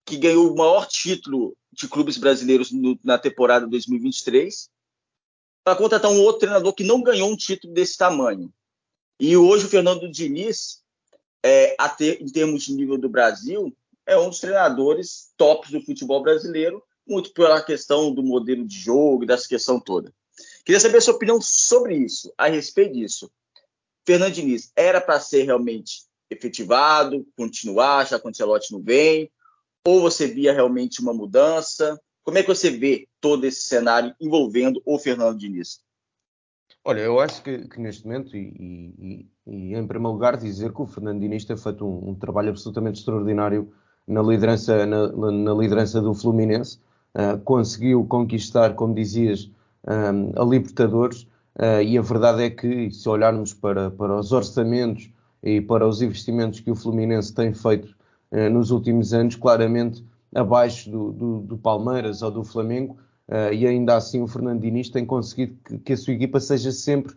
que 0.05 0.17
ganhou 0.17 0.51
o 0.51 0.57
maior 0.57 0.85
título 0.87 1.55
de 1.71 1.87
clubes 1.87 2.17
brasileiros 2.17 2.69
no, 2.69 2.99
na 3.01 3.17
temporada 3.17 3.65
2023, 3.65 4.69
para 5.63 5.77
contratar 5.77 6.11
um 6.11 6.19
outro 6.19 6.39
treinador 6.39 6.73
que 6.73 6.83
não 6.83 7.01
ganhou 7.01 7.31
um 7.31 7.37
título 7.37 7.73
desse 7.73 7.97
tamanho. 7.97 8.53
E 9.17 9.37
hoje 9.37 9.67
o 9.67 9.69
Fernando 9.69 10.11
Diniz, 10.11 10.83
é, 11.41 11.77
ter, 11.97 12.21
em 12.21 12.27
termos 12.27 12.63
de 12.63 12.73
nível 12.73 12.97
do 12.97 13.07
Brasil, 13.07 13.73
é 14.09 14.17
um 14.17 14.29
dos 14.29 14.39
treinadores 14.39 15.31
tops 15.37 15.69
do 15.69 15.81
futebol 15.81 16.23
brasileiro, 16.23 16.83
muito 17.07 17.31
pela 17.31 17.61
questão 17.61 18.11
do 18.11 18.23
modelo 18.23 18.65
de 18.67 18.75
jogo 18.75 19.23
e 19.23 19.27
dessa 19.27 19.47
questão 19.47 19.79
toda. 19.79 20.11
Queria 20.65 20.79
saber 20.79 20.97
a 20.97 21.01
sua 21.01 21.13
opinião 21.13 21.39
sobre 21.39 21.95
isso, 21.95 22.33
a 22.35 22.47
respeito 22.47 22.93
disso. 22.93 23.31
Fernando 24.05 24.33
Diniz, 24.33 24.71
era 24.75 24.99
para 24.99 25.19
ser 25.19 25.43
realmente 25.43 26.03
efetivado, 26.29 27.25
continuar, 27.37 28.07
já 28.07 28.19
que 28.19 28.27
o 28.27 28.59
não 28.71 28.81
vem? 28.81 29.31
Ou 29.85 30.01
você 30.01 30.27
via 30.27 30.53
realmente 30.53 31.01
uma 31.01 31.13
mudança? 31.13 31.99
Como 32.23 32.37
é 32.37 32.41
que 32.41 32.47
você 32.47 32.71
vê 32.71 33.07
todo 33.21 33.45
esse 33.45 33.61
cenário 33.61 34.15
envolvendo 34.19 34.81
o 34.85 34.97
Fernando 34.97 35.37
Diniz? 35.37 35.81
Olha, 36.83 37.01
eu 37.01 37.19
acho 37.19 37.43
que, 37.43 37.67
que 37.67 37.79
neste 37.79 38.05
momento, 38.05 38.35
e, 38.35 38.53
e, 38.57 39.27
e, 39.45 39.75
em 39.75 39.87
primeiro 39.87 40.13
lugar, 40.13 40.37
dizer 40.37 40.73
que 40.73 40.81
o 40.81 40.87
Fernando 40.87 41.19
Diniz 41.19 41.45
tem 41.45 41.57
feito 41.57 41.85
um, 41.85 42.09
um 42.09 42.15
trabalho 42.15 42.49
absolutamente 42.49 42.99
extraordinário 42.99 43.71
na 44.09 44.23
liderança, 44.23 44.85
na, 44.87 45.07
na 45.07 45.53
liderança 45.53 46.01
do 46.01 46.13
Fluminense. 46.13 46.79
Uh, 47.15 47.39
conseguiu 47.39 48.03
conquistar, 48.05 48.73
como 48.75 48.93
dizias, 48.93 49.49
um, 49.87 50.31
a 50.35 50.43
Libertadores. 50.43 51.23
Uh, 51.55 51.81
e 51.85 51.97
a 51.97 52.01
verdade 52.01 52.43
é 52.43 52.49
que, 52.49 52.91
se 52.91 53.07
olharmos 53.07 53.53
para, 53.53 53.91
para 53.91 54.19
os 54.19 54.31
orçamentos 54.31 55.09
e 55.43 55.61
para 55.61 55.87
os 55.87 56.01
investimentos 56.01 56.59
que 56.59 56.71
o 56.71 56.75
Fluminense 56.75 57.33
tem 57.33 57.53
feito 57.53 57.95
uh, 58.31 58.49
nos 58.49 58.71
últimos 58.71 59.13
anos, 59.13 59.35
claramente 59.35 60.03
abaixo 60.33 60.89
do, 60.89 61.11
do, 61.11 61.39
do 61.41 61.57
Palmeiras 61.57 62.21
ou 62.21 62.31
do 62.31 62.43
Flamengo, 62.43 62.97
e 63.51 63.67
ainda 63.67 63.95
assim 63.95 64.21
o 64.23 64.27
Fernando 64.27 64.61
Diniz 64.61 64.89
tem 64.89 65.05
conseguido 65.05 65.55
que, 65.63 65.77
que 65.77 65.93
a 65.93 65.97
sua 65.97 66.13
equipa 66.13 66.39
seja 66.39 66.71
sempre, 66.71 67.13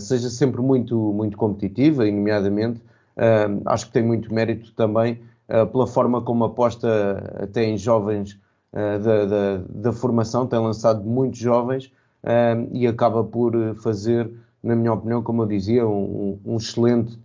seja 0.00 0.28
sempre 0.30 0.60
muito, 0.60 0.96
muito 1.12 1.36
competitiva, 1.36 2.08
e 2.08 2.12
nomeadamente 2.12 2.80
acho 3.66 3.86
que 3.86 3.92
tem 3.92 4.02
muito 4.04 4.32
mérito 4.34 4.72
também 4.74 5.20
pela 5.72 5.86
forma 5.86 6.20
como 6.22 6.44
aposta 6.44 7.38
até 7.42 7.64
em 7.64 7.78
jovens 7.78 8.38
da, 8.72 9.24
da, 9.24 9.62
da, 9.68 9.92
formação, 9.92 10.46
tem 10.46 10.58
lançado 10.58 11.02
muitos 11.02 11.38
jovens 11.38 11.90
e 12.70 12.86
acaba 12.86 13.24
por 13.24 13.54
fazer, 13.76 14.30
na 14.62 14.76
minha 14.76 14.92
opinião, 14.92 15.22
como 15.22 15.42
eu 15.42 15.46
dizia, 15.46 15.86
um, 15.86 16.38
um 16.44 16.56
excelente, 16.58 17.18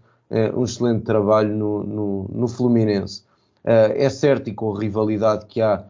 um 0.55 0.63
excelente 0.63 1.03
trabalho 1.03 1.53
no, 1.53 1.83
no, 1.83 2.29
no 2.33 2.47
Fluminense. 2.47 3.23
é 3.63 4.09
certo 4.09 4.49
e 4.49 4.53
com 4.53 4.73
a 4.73 4.79
rivalidade 4.79 5.45
que 5.45 5.61
há 5.61 5.83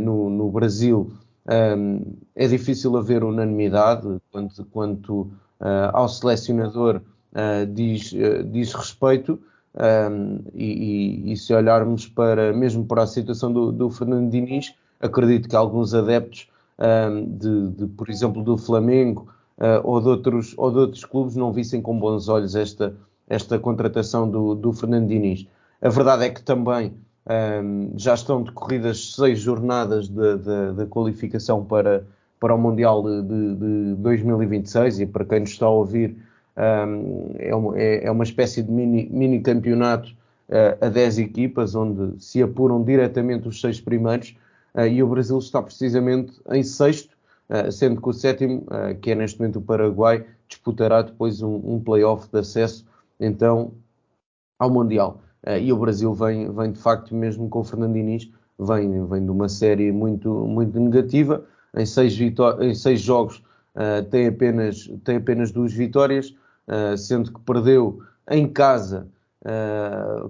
no, 0.00 0.30
no 0.30 0.48
Brasil, 0.50 1.10
é 2.34 2.48
difícil 2.48 2.96
haver 2.96 3.24
unanimidade 3.24 4.20
quanto, 4.30 4.64
quanto 4.66 5.30
ao 5.92 6.08
selecionador 6.08 7.00
diz, 7.72 8.14
diz 8.50 8.72
respeito. 8.72 9.38
Um, 9.78 10.40
e, 10.54 11.32
e, 11.32 11.36
se 11.36 11.52
olharmos 11.52 12.08
para 12.08 12.50
mesmo 12.52 12.86
para 12.86 13.02
a 13.02 13.06
situação 13.06 13.52
do, 13.52 13.70
do 13.70 13.90
Fernando 13.90 14.30
Diniz, 14.30 14.74
acredito 14.98 15.48
que 15.48 15.56
alguns 15.56 15.92
adeptos 15.92 16.48
um, 16.78 17.24
de, 17.36 17.68
de, 17.72 17.86
por 17.88 18.08
exemplo, 18.08 18.42
do 18.42 18.56
Flamengo 18.56 19.28
uh, 19.58 19.80
ou, 19.84 20.00
de 20.00 20.08
outros, 20.08 20.54
ou 20.56 20.70
de 20.70 20.78
outros 20.78 21.04
clubes 21.04 21.36
não 21.36 21.52
vissem 21.52 21.82
com 21.82 21.98
bons 21.98 22.28
olhos 22.28 22.54
esta, 22.54 22.94
esta 23.28 23.58
contratação 23.58 24.30
do, 24.30 24.54
do 24.54 24.72
Fernando 24.72 25.08
Diniz. 25.08 25.46
A 25.82 25.88
verdade 25.88 26.24
é 26.24 26.30
que 26.30 26.42
também 26.42 26.94
um, 27.62 27.92
já 27.96 28.14
estão 28.14 28.42
decorridas 28.42 29.14
seis 29.14 29.40
jornadas 29.40 30.08
da 30.08 30.86
qualificação 30.88 31.64
para, 31.64 32.06
para 32.40 32.54
o 32.54 32.58
Mundial 32.58 33.02
de, 33.02 33.22
de, 33.22 33.94
2026 33.96 35.00
e 35.00 35.06
para 35.06 35.24
quem 35.24 35.40
nos 35.40 35.50
está 35.50 35.66
a 35.66 35.70
ouvir 35.70 36.16
é, 36.56 37.54
uma, 37.54 37.78
é, 37.78 38.06
é, 38.06 38.10
uma 38.10 38.24
espécie 38.24 38.62
de 38.62 38.70
mini, 38.70 39.08
mini 39.10 39.40
campeonato 39.40 40.08
uh, 40.48 40.84
a 40.84 40.88
10 40.88 41.18
equipas 41.18 41.74
onde 41.74 42.22
se 42.22 42.42
apuram 42.42 42.82
diretamente 42.82 43.46
os 43.46 43.60
seis 43.60 43.80
primeiros 43.80 44.34
uh, 44.74 44.86
e 44.86 45.02
o 45.02 45.08
Brasil 45.08 45.38
está 45.38 45.62
precisamente 45.62 46.32
em 46.50 46.62
sexto, 46.62 47.14
uh, 47.50 47.70
sendo 47.70 48.00
que 48.00 48.08
o 48.08 48.12
sétimo, 48.12 48.66
que 49.02 49.10
é 49.10 49.14
neste 49.14 49.38
momento 49.38 49.58
o 49.58 49.62
Paraguai, 49.62 50.24
disputará 50.48 51.02
depois 51.02 51.42
um, 51.42 51.56
um 51.56 51.80
play-off 51.80 52.28
de 52.32 52.38
acesso 52.38 52.86
então 53.20 53.72
ao 54.58 54.70
Mundial. 54.70 55.20
e 55.60 55.70
o 55.72 55.76
Brasil 55.76 56.14
vem, 56.14 56.50
vem 56.50 56.72
de 56.72 56.78
facto 56.78 57.14
mesmo 57.14 57.48
com 57.48 57.60
o 57.60 57.64
Fernando 57.64 57.94
vem, 58.58 59.06
vem 59.06 59.24
de 59.24 59.30
uma 59.30 59.48
série 59.48 59.92
muito, 59.92 60.30
muito 60.30 60.78
negativa, 60.80 61.44
em 61.76 61.84
seis, 61.84 62.18
em 62.18 62.74
seis 62.74 63.00
jogos 63.00 63.42
tem, 64.10 64.28
apenas, 64.28 64.90
tem 65.04 65.16
apenas 65.16 65.50
duas 65.50 65.72
vitórias, 65.72 66.34
sendo 66.98 67.32
que 67.32 67.40
perdeu 67.40 68.00
em 68.30 68.48
casa 68.48 69.06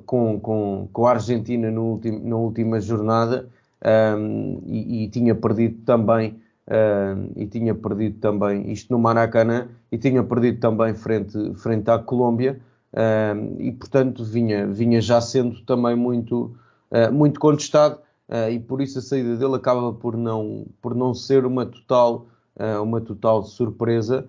com, 0.05 0.39
com, 0.39 0.89
com 0.93 1.07
a 1.07 1.13
Argentina 1.13 1.71
no 1.71 1.93
ultim, 1.93 2.21
na 2.23 2.37
última 2.37 2.81
jornada 2.81 3.49
um, 3.87 4.61
e, 4.67 5.05
e, 5.05 5.09
tinha 5.09 5.35
perdido 5.35 5.85
também 5.85 6.41
um, 6.67 7.31
e 7.37 7.47
tinha 7.47 7.75
perdido 7.75 8.19
também 8.19 8.71
isto 8.73 8.93
no 8.93 8.99
Maracanã 8.99 9.69
e 9.93 9.99
tinha 9.99 10.23
perdido 10.23 10.59
também 10.59 10.95
frente, 10.95 11.55
frente 11.55 11.89
à 11.91 11.99
Colômbia 11.99 12.61
um, 12.93 13.61
e 13.61 13.71
portanto 13.73 14.25
vinha, 14.25 14.67
vinha 14.67 15.01
já 15.01 15.21
sendo 15.21 15.61
também 15.63 15.95
muito, 15.95 16.57
uh, 16.91 17.13
muito 17.13 17.39
contestado 17.39 18.01
uh, 18.29 18.51
e 18.51 18.59
por 18.59 18.81
isso 18.81 18.99
a 18.99 19.03
saída 19.03 19.37
dele 19.37 19.55
acaba 19.55 19.93
por 19.93 20.17
não, 20.17 20.67
por 20.81 20.95
não 20.95 21.15
ser 21.15 21.45
uma 21.45 21.67
total, 21.67 22.27
uh, 22.59 22.83
uma 22.83 23.01
total 23.01 23.45
surpresa. 23.45 24.27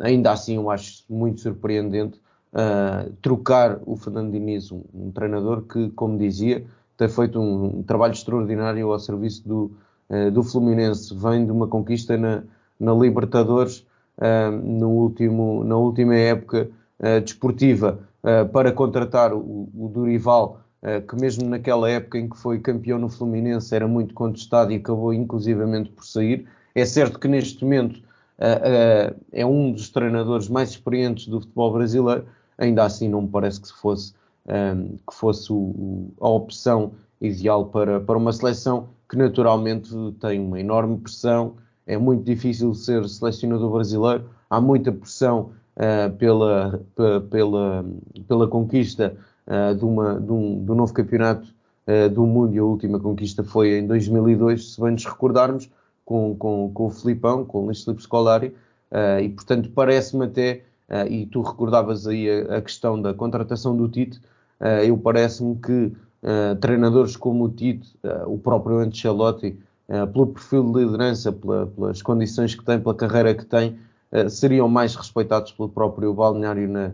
Ainda 0.00 0.32
assim 0.32 0.56
eu 0.56 0.70
acho 0.70 1.04
muito 1.08 1.40
surpreendente 1.40 2.20
trocar 3.20 3.78
o 3.84 3.96
Fernando 3.96 4.32
Diniz, 4.32 4.72
um, 4.72 4.82
um 4.94 5.10
treinador 5.10 5.62
que, 5.62 5.90
como 5.90 6.16
dizia, 6.16 6.64
tem 6.96 7.08
feito 7.08 7.38
um, 7.38 7.78
um 7.78 7.82
trabalho 7.82 8.12
extraordinário 8.12 8.90
ao 8.90 8.98
serviço 8.98 9.46
do, 9.46 9.76
uh, 10.08 10.30
do 10.30 10.42
Fluminense. 10.42 11.14
Vem 11.14 11.44
de 11.44 11.52
uma 11.52 11.68
conquista 11.68 12.16
na, 12.16 12.42
na 12.80 12.92
Libertadores 12.94 13.86
uh, 14.18 14.50
no 14.50 14.88
último, 14.90 15.62
na 15.64 15.76
última 15.76 16.14
época 16.14 16.70
uh, 17.00 17.20
desportiva 17.20 18.00
para 18.52 18.72
contratar 18.72 19.32
o, 19.32 19.68
o 19.72 19.88
Durival, 19.88 20.58
que 21.08 21.14
mesmo 21.14 21.48
naquela 21.48 21.88
época 21.88 22.18
em 22.18 22.28
que 22.28 22.36
foi 22.36 22.58
campeão 22.58 22.98
no 22.98 23.08
Fluminense 23.08 23.72
era 23.72 23.86
muito 23.86 24.12
contestado 24.14 24.72
e 24.72 24.76
acabou 24.76 25.14
inclusivamente 25.14 25.90
por 25.90 26.04
sair. 26.04 26.44
É 26.74 26.84
certo 26.84 27.20
que 27.20 27.28
neste 27.28 27.62
momento 27.62 28.02
é 28.38 29.46
um 29.46 29.72
dos 29.72 29.88
treinadores 29.88 30.48
mais 30.48 30.70
experientes 30.70 31.26
do 31.26 31.40
futebol 31.40 31.72
brasileiro, 31.72 32.26
ainda 32.58 32.84
assim 32.84 33.08
não 33.08 33.22
me 33.22 33.28
parece 33.28 33.60
que 33.60 33.72
fosse 33.72 34.12
um, 34.46 34.96
que 34.96 35.14
fosse 35.14 35.52
o, 35.52 36.10
a 36.20 36.28
opção 36.28 36.92
ideal 37.20 37.66
para, 37.66 38.00
para 38.00 38.16
uma 38.16 38.32
seleção 38.32 38.88
que 39.08 39.16
naturalmente 39.16 39.90
tem 40.20 40.40
uma 40.40 40.60
enorme 40.60 40.98
pressão, 40.98 41.54
é 41.86 41.96
muito 41.96 42.24
difícil 42.24 42.74
ser 42.74 43.08
selecionador 43.08 43.70
brasileiro, 43.70 44.24
há 44.50 44.60
muita 44.60 44.90
pressão 44.90 45.52
uh, 45.76 46.12
pela, 46.16 46.80
pela, 47.30 47.84
pela 48.26 48.48
conquista 48.48 49.16
uh, 49.46 49.74
de, 49.74 49.84
uma, 49.84 50.20
de, 50.20 50.32
um, 50.32 50.64
de 50.64 50.72
um 50.72 50.74
novo 50.74 50.92
campeonato 50.92 51.46
uh, 51.86 52.08
do 52.12 52.26
mundo. 52.26 52.54
E 52.54 52.58
a 52.58 52.64
última 52.64 52.98
conquista 52.98 53.44
foi 53.44 53.78
em 53.78 53.86
2002, 53.86 54.74
se 54.74 54.80
bem 54.80 54.92
nos 54.92 55.04
recordarmos, 55.04 55.70
com, 56.06 56.34
com, 56.36 56.70
com 56.72 56.86
o 56.86 56.90
Filipão, 56.90 57.44
com 57.44 57.58
o 57.58 57.64
Luís 57.66 57.84
Filipe 57.84 58.02
Scolari, 58.02 58.54
e 59.22 59.28
portanto 59.28 59.70
parece-me 59.74 60.24
até, 60.24 60.62
e 61.10 61.26
tu 61.26 61.42
recordavas 61.42 62.06
aí 62.06 62.30
a, 62.30 62.56
a 62.56 62.62
questão 62.62 63.02
da 63.02 63.12
contratação 63.12 63.76
do 63.76 63.86
Tite, 63.88 64.18
eh, 64.60 64.88
eu 64.88 64.96
parece-me 64.96 65.56
que 65.56 65.92
eh, 66.22 66.54
treinadores 66.56 67.16
como 67.16 67.44
o 67.44 67.48
Tito, 67.50 67.88
eh, 68.02 68.24
o 68.26 68.38
próprio 68.38 68.78
Ancelotti, 68.78 69.58
pelo 70.12 70.26
perfil 70.26 70.72
de 70.72 70.84
liderança, 70.84 71.30
pela, 71.30 71.68
pelas 71.68 72.02
condições 72.02 72.56
que 72.56 72.64
tem, 72.64 72.80
pela 72.80 72.92
carreira 72.92 73.32
que 73.32 73.44
tem, 73.44 73.78
seriam 74.28 74.68
mais 74.68 74.96
respeitados 74.96 75.52
pelo 75.52 75.68
próprio 75.68 76.12
balneário 76.12 76.68
na, 76.68 76.90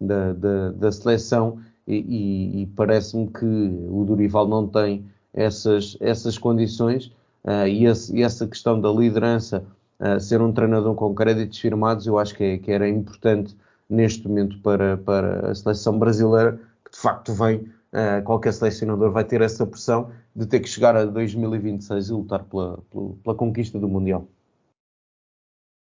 da, 0.00 0.32
da, 0.32 0.70
da, 0.70 0.92
seleção 0.92 1.58
e, 1.88 1.96
e, 1.96 2.62
e 2.62 2.66
parece-me 2.66 3.26
que 3.26 3.44
o 3.44 4.04
Dorival 4.06 4.46
não 4.46 4.64
tem 4.64 5.04
essas, 5.34 5.96
essas 5.98 6.38
condições 6.38 7.10
uh, 7.46 7.66
e, 7.66 7.86
esse, 7.86 8.14
e, 8.16 8.22
essa 8.22 8.46
questão 8.46 8.80
da 8.80 8.90
liderança, 8.90 9.64
uh, 10.00 10.20
ser 10.20 10.42
um 10.42 10.52
treinador 10.52 10.94
com 10.94 11.14
créditos 11.14 11.58
firmados, 11.58 12.06
eu 12.06 12.18
acho 12.18 12.34
que, 12.34 12.44
é, 12.44 12.58
que 12.58 12.70
era 12.70 12.88
importante 12.88 13.56
neste 13.88 14.26
momento 14.26 14.60
para, 14.60 14.96
para 14.98 15.50
a 15.50 15.54
seleção 15.54 15.98
brasileira, 15.98 16.60
que 16.84 16.90
de 16.90 16.98
facto 16.98 17.32
vem, 17.32 17.58
uh, 17.58 18.22
qualquer 18.24 18.52
selecionador 18.52 19.10
vai 19.12 19.24
ter 19.24 19.40
essa 19.40 19.66
pressão 19.66 20.10
de 20.34 20.46
ter 20.46 20.60
que 20.60 20.68
chegar 20.68 20.96
a 20.96 21.04
2026 21.04 22.08
e 22.08 22.12
lutar 22.12 22.44
pela, 22.44 22.78
pela, 22.90 23.12
pela 23.22 23.34
conquista 23.34 23.78
do 23.78 23.88
Mundial. 23.88 24.28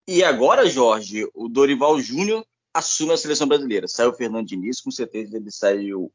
E 0.09 0.23
agora, 0.23 0.69
Jorge, 0.69 1.29
o 1.35 1.49
Dorival 1.49 1.99
Júnior 1.99 2.47
assume 2.73 3.13
a 3.13 3.17
seleção 3.17 3.49
brasileira. 3.49 3.89
Saiu 3.89 4.11
o 4.11 4.13
Fernando 4.13 4.47
Diniz, 4.47 4.81
com 4.81 4.91
certeza 4.91 5.37
ele 5.37 5.51
saiu 5.51 6.13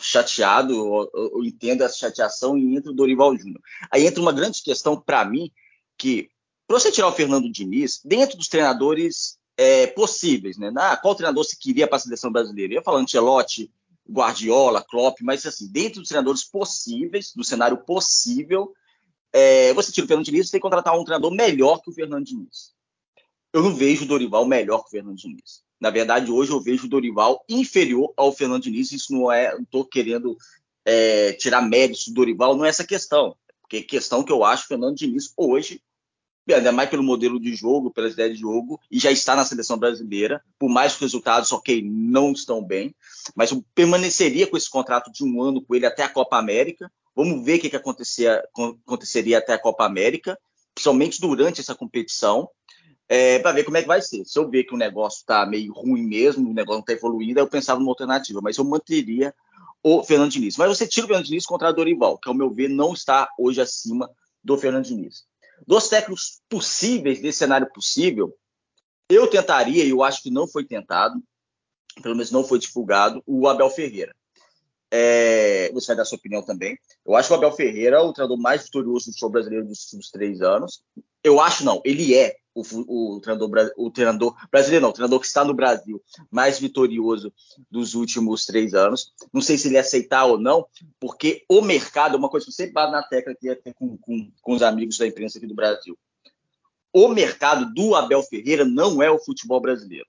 chateado, 0.00 0.72
eu, 0.72 1.30
eu 1.34 1.44
entendo 1.44 1.82
essa 1.82 1.96
chateação, 1.96 2.56
e 2.56 2.76
entra 2.76 2.90
o 2.90 2.94
Dorival 2.94 3.36
Júnior. 3.36 3.60
Aí 3.90 4.06
entra 4.06 4.20
uma 4.20 4.32
grande 4.32 4.62
questão 4.62 5.00
para 5.00 5.24
mim, 5.24 5.50
que 5.96 6.30
para 6.66 6.78
você 6.78 6.92
tirar 6.92 7.08
o 7.08 7.12
Fernando 7.12 7.50
Diniz, 7.50 8.00
dentro 8.04 8.36
dos 8.36 8.48
treinadores 8.48 9.38
é, 9.56 9.86
possíveis, 9.88 10.56
né? 10.58 10.70
Qual 11.02 11.14
treinador 11.14 11.44
se 11.44 11.58
queria 11.58 11.86
para 11.86 11.96
a 11.96 12.00
seleção 12.00 12.30
brasileira? 12.30 12.72
Eu 12.72 12.76
ia 12.76 12.82
falar 12.82 13.00
Ancelotti, 13.00 13.72
Guardiola, 14.08 14.84
Klopp, 14.84 15.18
mas 15.22 15.44
assim, 15.44 15.70
dentro 15.70 16.00
dos 16.00 16.08
treinadores 16.08 16.44
possíveis, 16.44 17.32
do 17.34 17.42
cenário 17.42 17.78
possível, 17.78 18.72
é, 19.32 19.72
você 19.74 19.92
tira 19.92 20.04
o 20.04 20.08
Fernando 20.08 20.24
Diniz, 20.24 20.46
você 20.46 20.52
tem 20.52 20.60
que 20.60 20.62
contratar 20.62 20.98
um 20.98 21.04
treinador 21.04 21.30
melhor 21.30 21.80
que 21.82 21.90
o 21.90 21.92
Fernando 21.92 22.24
Diniz. 22.24 22.72
Eu 23.58 23.64
não 23.64 23.74
vejo 23.74 24.04
o 24.04 24.06
Dorival 24.06 24.46
melhor 24.46 24.82
que 24.82 24.86
o 24.86 24.90
Fernando 24.90 25.16
Diniz. 25.16 25.64
Na 25.80 25.90
verdade, 25.90 26.30
hoje 26.30 26.52
eu 26.52 26.60
vejo 26.60 26.86
o 26.86 26.88
Dorival 26.88 27.44
inferior 27.48 28.12
ao 28.16 28.32
Fernando 28.32 28.62
Diniz. 28.62 28.92
Isso 28.92 29.12
não 29.12 29.32
é, 29.32 29.52
não 29.52 29.62
estou 29.62 29.84
querendo 29.84 30.38
é, 30.84 31.32
tirar 31.32 31.60
méritos 31.60 32.06
do 32.06 32.14
Dorival, 32.14 32.56
não 32.56 32.64
é 32.64 32.68
essa 32.68 32.86
questão. 32.86 33.34
Porque 33.60 33.82
questão 33.82 34.22
que 34.22 34.30
eu 34.30 34.44
acho 34.44 34.62
o 34.62 34.68
Fernando 34.68 34.94
Diniz 34.94 35.32
hoje, 35.36 35.82
ainda 36.48 36.70
mais 36.70 36.88
pelo 36.88 37.02
modelo 37.02 37.40
de 37.40 37.52
jogo, 37.52 37.90
pelas 37.90 38.12
ideias 38.12 38.36
de 38.36 38.42
jogo, 38.42 38.80
e 38.88 39.00
já 39.00 39.10
está 39.10 39.34
na 39.34 39.44
seleção 39.44 39.76
brasileira, 39.76 40.40
por 40.56 40.68
mais 40.68 40.92
que 40.92 40.98
os 40.98 41.10
resultados, 41.10 41.50
ok, 41.50 41.82
não 41.82 42.30
estão 42.30 42.62
bem, 42.62 42.94
mas 43.34 43.50
eu 43.50 43.64
permaneceria 43.74 44.46
com 44.46 44.56
esse 44.56 44.70
contrato 44.70 45.10
de 45.10 45.24
um 45.24 45.42
ano 45.42 45.60
com 45.60 45.74
ele 45.74 45.84
até 45.84 46.04
a 46.04 46.08
Copa 46.08 46.38
América. 46.38 46.88
Vamos 47.12 47.44
ver 47.44 47.58
o 47.58 47.60
que, 47.60 47.70
que 47.70 47.76
aconteceria 47.76 49.38
até 49.38 49.54
a 49.54 49.58
Copa 49.58 49.84
América, 49.84 50.38
principalmente 50.72 51.20
durante 51.20 51.60
essa 51.60 51.74
competição 51.74 52.48
é, 53.08 53.38
para 53.38 53.52
ver 53.52 53.64
como 53.64 53.76
é 53.76 53.82
que 53.82 53.88
vai 53.88 54.02
ser. 54.02 54.24
Se 54.24 54.38
eu 54.38 54.48
ver 54.48 54.64
que 54.64 54.74
o 54.74 54.78
negócio 54.78 55.20
está 55.20 55.46
meio 55.46 55.72
ruim 55.72 56.02
mesmo, 56.02 56.50
o 56.50 56.54
negócio 56.54 56.78
não 56.78 56.80
está 56.80 56.92
evoluindo, 56.92 57.38
aí 57.38 57.44
eu 57.44 57.48
pensava 57.48 57.80
numa 57.80 57.90
alternativa, 57.90 58.40
mas 58.42 58.58
eu 58.58 58.64
manteria 58.64 59.34
o 59.82 60.02
Fernando 60.04 60.30
Diniz. 60.30 60.56
Mas 60.56 60.68
você 60.68 60.86
tira 60.86 61.06
o 61.06 61.08
Fernando 61.08 61.26
Diniz 61.26 61.46
contra 61.46 61.70
o 61.70 61.72
Dorival, 61.72 62.18
que 62.18 62.28
ao 62.28 62.34
meu 62.34 62.50
ver 62.50 62.68
não 62.68 62.92
está 62.92 63.28
hoje 63.38 63.60
acima 63.60 64.10
do 64.44 64.58
Fernando 64.58 64.84
Diniz. 64.84 65.24
Dos 65.66 65.88
técnicos 65.88 66.40
possíveis, 66.48 67.20
desse 67.20 67.38
cenário 67.38 67.68
possível, 67.72 68.34
eu 69.08 69.26
tentaria, 69.26 69.84
e 69.84 69.90
eu 69.90 70.02
acho 70.02 70.22
que 70.22 70.30
não 70.30 70.46
foi 70.46 70.64
tentado, 70.64 71.20
pelo 72.02 72.14
menos 72.14 72.30
não 72.30 72.44
foi 72.44 72.58
divulgado, 72.58 73.22
o 73.26 73.48
Abel 73.48 73.70
Ferreira. 73.70 74.14
É, 74.90 75.70
você 75.72 75.88
vai 75.88 75.96
dar 75.96 76.04
sua 76.04 76.16
opinião 76.16 76.42
também. 76.42 76.78
Eu 77.04 77.14
acho 77.14 77.28
que 77.28 77.34
o 77.34 77.36
Abel 77.36 77.52
Ferreira 77.52 77.96
é 77.96 78.00
o 78.00 78.12
treinador 78.12 78.38
mais 78.38 78.64
vitorioso 78.64 79.06
do 79.06 79.12
futebol 79.12 79.30
brasileiro 79.30 79.66
dos 79.66 79.84
últimos 79.84 80.10
três 80.10 80.40
anos. 80.40 80.82
Eu 81.22 81.40
acho 81.40 81.64
não, 81.64 81.82
ele 81.84 82.14
é 82.14 82.36
o, 82.60 83.16
o, 83.16 83.20
treinador, 83.20 83.72
o 83.76 83.90
treinador 83.90 84.34
brasileiro, 84.50 84.82
não, 84.82 84.90
o 84.90 84.92
treinador 84.92 85.20
que 85.20 85.26
está 85.26 85.44
no 85.44 85.54
Brasil 85.54 86.02
mais 86.30 86.58
vitorioso 86.58 87.32
dos 87.70 87.94
últimos 87.94 88.44
três 88.44 88.74
anos. 88.74 89.12
Não 89.32 89.40
sei 89.40 89.56
se 89.56 89.68
ele 89.68 89.78
aceitar 89.78 90.24
ou 90.24 90.38
não, 90.38 90.66
porque 90.98 91.44
o 91.48 91.60
mercado, 91.60 92.16
uma 92.16 92.28
coisa 92.28 92.46
que 92.46 92.50
eu 92.50 92.54
sempre 92.54 92.72
bato 92.72 92.92
na 92.92 93.02
tecla 93.02 93.32
aqui 93.32 93.48
com, 93.74 93.96
com, 93.96 94.30
com 94.40 94.52
os 94.52 94.62
amigos 94.62 94.98
da 94.98 95.06
imprensa 95.06 95.38
aqui 95.38 95.46
do 95.46 95.54
Brasil. 95.54 95.96
O 96.92 97.08
mercado 97.08 97.72
do 97.72 97.94
Abel 97.94 98.22
Ferreira 98.22 98.64
não 98.64 99.02
é 99.02 99.10
o 99.10 99.18
futebol 99.18 99.60
brasileiro. 99.60 100.06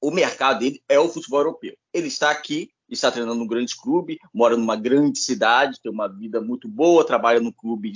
O 0.00 0.10
mercado 0.10 0.60
dele 0.60 0.82
é 0.88 0.98
o 0.98 1.08
futebol 1.08 1.40
europeu. 1.40 1.76
Ele 1.92 2.08
está 2.08 2.30
aqui, 2.30 2.70
está 2.88 3.10
treinando 3.10 3.38
num 3.38 3.46
grande 3.46 3.76
clube, 3.76 4.18
mora 4.32 4.56
numa 4.56 4.76
grande 4.76 5.18
cidade, 5.18 5.80
tem 5.80 5.90
uma 5.90 6.08
vida 6.08 6.40
muito 6.40 6.68
boa, 6.68 7.06
trabalha 7.06 7.40
no 7.40 7.52
clube 7.52 7.92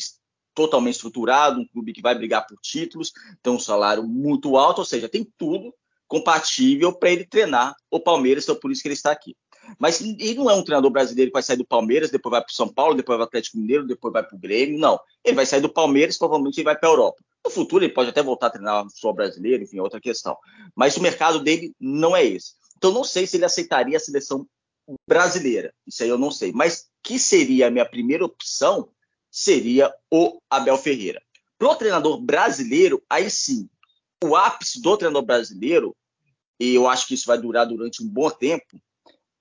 totalmente 0.54 0.94
estruturado, 0.94 1.60
um 1.60 1.66
clube 1.66 1.92
que 1.92 2.02
vai 2.02 2.14
brigar 2.14 2.46
por 2.46 2.58
títulos, 2.60 3.12
tem 3.42 3.52
um 3.52 3.58
salário 3.58 4.02
muito 4.02 4.56
alto, 4.56 4.78
ou 4.78 4.84
seja, 4.84 5.08
tem 5.08 5.26
tudo 5.36 5.74
compatível 6.06 6.92
para 6.92 7.10
ele 7.10 7.24
treinar 7.24 7.74
o 7.90 7.98
Palmeiras, 7.98 8.44
então 8.44 8.56
por 8.56 8.70
isso 8.70 8.82
que 8.82 8.88
ele 8.88 8.94
está 8.94 9.10
aqui. 9.10 9.34
Mas 9.78 10.00
ele 10.00 10.34
não 10.34 10.50
é 10.50 10.54
um 10.54 10.62
treinador 10.62 10.90
brasileiro 10.90 11.30
que 11.30 11.34
vai 11.34 11.42
sair 11.42 11.56
do 11.56 11.64
Palmeiras, 11.64 12.10
depois 12.10 12.30
vai 12.30 12.40
para 12.42 12.50
o 12.50 12.54
São 12.54 12.68
Paulo, 12.68 12.94
depois 12.94 13.16
vai 13.16 13.26
para 13.26 13.28
o 13.28 13.28
Atlético 13.28 13.58
Mineiro, 13.58 13.86
depois 13.86 14.12
vai 14.12 14.22
para 14.22 14.36
o 14.36 14.38
Grêmio. 14.38 14.78
Não. 14.78 15.00
Ele 15.24 15.36
vai 15.36 15.46
sair 15.46 15.60
do 15.60 15.72
Palmeiras, 15.72 16.18
provavelmente 16.18 16.58
ele 16.58 16.64
vai 16.64 16.76
para 16.76 16.88
a 16.88 16.92
Europa. 16.92 17.22
No 17.44 17.50
futuro 17.50 17.84
ele 17.84 17.92
pode 17.92 18.10
até 18.10 18.22
voltar 18.22 18.48
a 18.48 18.50
treinar 18.50 18.84
só 18.90 19.12
brasileiro, 19.12 19.62
enfim, 19.62 19.78
é 19.78 19.82
outra 19.82 20.00
questão. 20.00 20.36
Mas 20.74 20.96
o 20.96 21.02
mercado 21.02 21.40
dele 21.40 21.72
não 21.80 22.14
é 22.14 22.24
esse. 22.24 22.54
Então 22.76 22.92
não 22.92 23.04
sei 23.04 23.26
se 23.26 23.36
ele 23.36 23.44
aceitaria 23.44 23.96
a 23.96 24.00
seleção 24.00 24.46
brasileira. 25.08 25.72
Isso 25.86 26.02
aí 26.02 26.08
eu 26.08 26.18
não 26.18 26.30
sei. 26.30 26.52
Mas 26.52 26.88
que 27.02 27.18
seria 27.18 27.68
a 27.68 27.70
minha 27.70 27.88
primeira 27.88 28.24
opção 28.24 28.88
seria 29.32 29.90
o 30.10 30.38
Abel 30.50 30.76
Ferreira. 30.76 31.22
Para 31.58 31.70
o 31.70 31.74
treinador 31.74 32.20
brasileiro, 32.20 33.02
aí 33.08 33.30
sim, 33.30 33.66
o 34.22 34.36
ápice 34.36 34.82
do 34.82 34.96
treinador 34.98 35.22
brasileiro, 35.22 35.96
e 36.60 36.74
eu 36.74 36.86
acho 36.86 37.08
que 37.08 37.14
isso 37.14 37.26
vai 37.26 37.38
durar 37.38 37.66
durante 37.66 38.02
um 38.04 38.08
bom 38.08 38.28
tempo, 38.28 38.78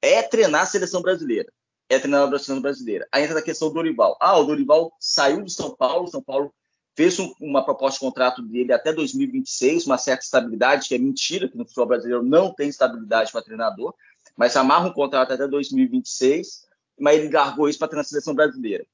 é 0.01 0.23
treinar 0.23 0.61
a 0.61 0.65
seleção 0.65 1.01
brasileira. 1.01 1.51
É 1.89 1.99
treinar 1.99 2.23
a 2.23 2.27
seleção 2.27 2.61
brasileira. 2.61 3.05
Aí 3.11 3.25
entra 3.25 3.37
a 3.39 3.43
questão 3.43 3.67
do 3.67 3.73
Dorival. 3.73 4.17
Ah, 4.21 4.37
o 4.37 4.45
Dorival 4.45 4.93
saiu 4.97 5.43
do 5.43 5.49
São 5.49 5.75
Paulo, 5.75 6.07
São 6.07 6.23
Paulo 6.23 6.53
fez 6.95 7.19
um, 7.19 7.33
uma 7.41 7.63
proposta 7.63 7.99
de 7.99 8.05
contrato 8.05 8.41
dele 8.41 8.71
até 8.71 8.93
2026, 8.93 9.85
uma 9.87 9.97
certa 9.97 10.23
estabilidade, 10.23 10.87
que 10.87 10.95
é 10.95 10.97
mentira, 10.97 11.49
que 11.49 11.57
no 11.57 11.65
futebol 11.65 11.87
brasileiro 11.87 12.23
não 12.23 12.53
tem 12.53 12.69
estabilidade 12.69 13.31
para 13.31 13.41
treinador, 13.41 13.93
mas 14.37 14.55
amarra 14.55 14.87
um 14.87 14.93
contrato 14.93 15.33
até 15.33 15.47
2026, 15.47 16.65
mas 16.99 17.19
ele 17.19 17.29
largou 17.29 17.67
isso 17.67 17.79
para 17.79 17.89
treinar 17.89 18.05
a 18.05 18.07
seleção 18.07 18.33
brasileira 18.33 18.85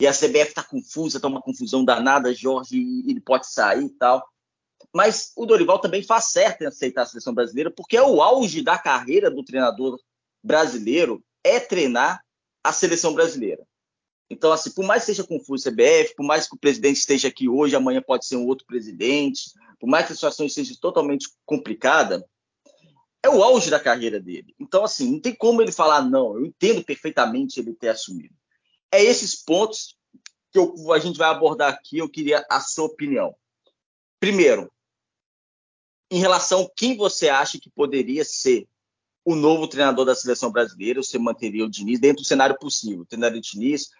e 0.00 0.06
a 0.06 0.12
CBF 0.12 0.50
está 0.50 0.62
confusa, 0.62 1.18
está 1.18 1.26
uma 1.26 1.42
confusão 1.42 1.84
danada, 1.84 2.32
Jorge, 2.32 2.78
ele 3.06 3.20
pode 3.20 3.50
sair 3.50 3.84
e 3.84 3.90
tal. 3.90 4.26
Mas 4.94 5.32
o 5.36 5.44
Dorival 5.44 5.80
também 5.80 6.02
faz 6.04 6.26
certo 6.26 6.62
em 6.62 6.66
aceitar 6.66 7.02
a 7.02 7.06
seleção 7.06 7.34
brasileira, 7.34 7.70
porque 7.70 7.96
é 7.96 8.02
o 8.02 8.22
auge 8.22 8.62
da 8.62 8.78
carreira 8.78 9.28
do 9.30 9.42
treinador 9.42 10.00
brasileiro 10.42 11.22
é 11.42 11.58
treinar 11.58 12.24
a 12.62 12.72
seleção 12.72 13.12
brasileira. 13.12 13.66
Então, 14.30 14.52
assim, 14.52 14.70
por 14.70 14.84
mais 14.84 15.02
que 15.02 15.06
seja 15.06 15.26
confuso 15.26 15.68
a 15.68 15.72
CBF, 15.72 16.14
por 16.14 16.24
mais 16.24 16.48
que 16.48 16.54
o 16.54 16.58
presidente 16.58 16.98
esteja 16.98 17.28
aqui 17.28 17.48
hoje, 17.48 17.74
amanhã 17.74 18.00
pode 18.00 18.24
ser 18.26 18.36
um 18.36 18.46
outro 18.46 18.66
presidente, 18.66 19.50
por 19.80 19.88
mais 19.88 20.06
que 20.06 20.12
a 20.12 20.14
situação 20.14 20.48
seja 20.48 20.74
totalmente 20.80 21.28
complicada, 21.44 22.24
é 23.20 23.28
o 23.28 23.42
auge 23.42 23.68
da 23.68 23.80
carreira 23.80 24.20
dele. 24.20 24.54
Então, 24.60 24.84
assim, 24.84 25.10
não 25.10 25.20
tem 25.20 25.34
como 25.34 25.60
ele 25.60 25.72
falar 25.72 26.02
não. 26.02 26.36
Eu 26.36 26.46
entendo 26.46 26.84
perfeitamente 26.84 27.58
ele 27.58 27.74
ter 27.74 27.88
assumido 27.88 28.37
é 28.92 29.02
esses 29.02 29.34
pontos 29.34 29.96
que 30.50 30.58
eu, 30.58 30.92
a 30.92 30.98
gente 30.98 31.18
vai 31.18 31.28
abordar 31.28 31.72
aqui. 31.72 31.98
Eu 31.98 32.08
queria 32.08 32.44
a 32.50 32.60
sua 32.60 32.86
opinião. 32.86 33.34
Primeiro, 34.20 34.70
em 36.10 36.18
relação 36.18 36.62
a 36.62 36.70
quem 36.76 36.96
você 36.96 37.28
acha 37.28 37.58
que 37.58 37.70
poderia 37.70 38.24
ser 38.24 38.66
o 39.24 39.34
novo 39.34 39.68
treinador 39.68 40.06
da 40.06 40.14
seleção 40.14 40.50
brasileira, 40.50 41.02
você 41.02 41.18
manteria 41.18 41.64
o 41.64 41.70
Diniz 41.70 42.00
dentro 42.00 42.22
do 42.22 42.26
cenário 42.26 42.58
possível. 42.58 43.04
Treinaria 43.04 43.38
o 43.38 43.42
Diniz, 43.42 43.90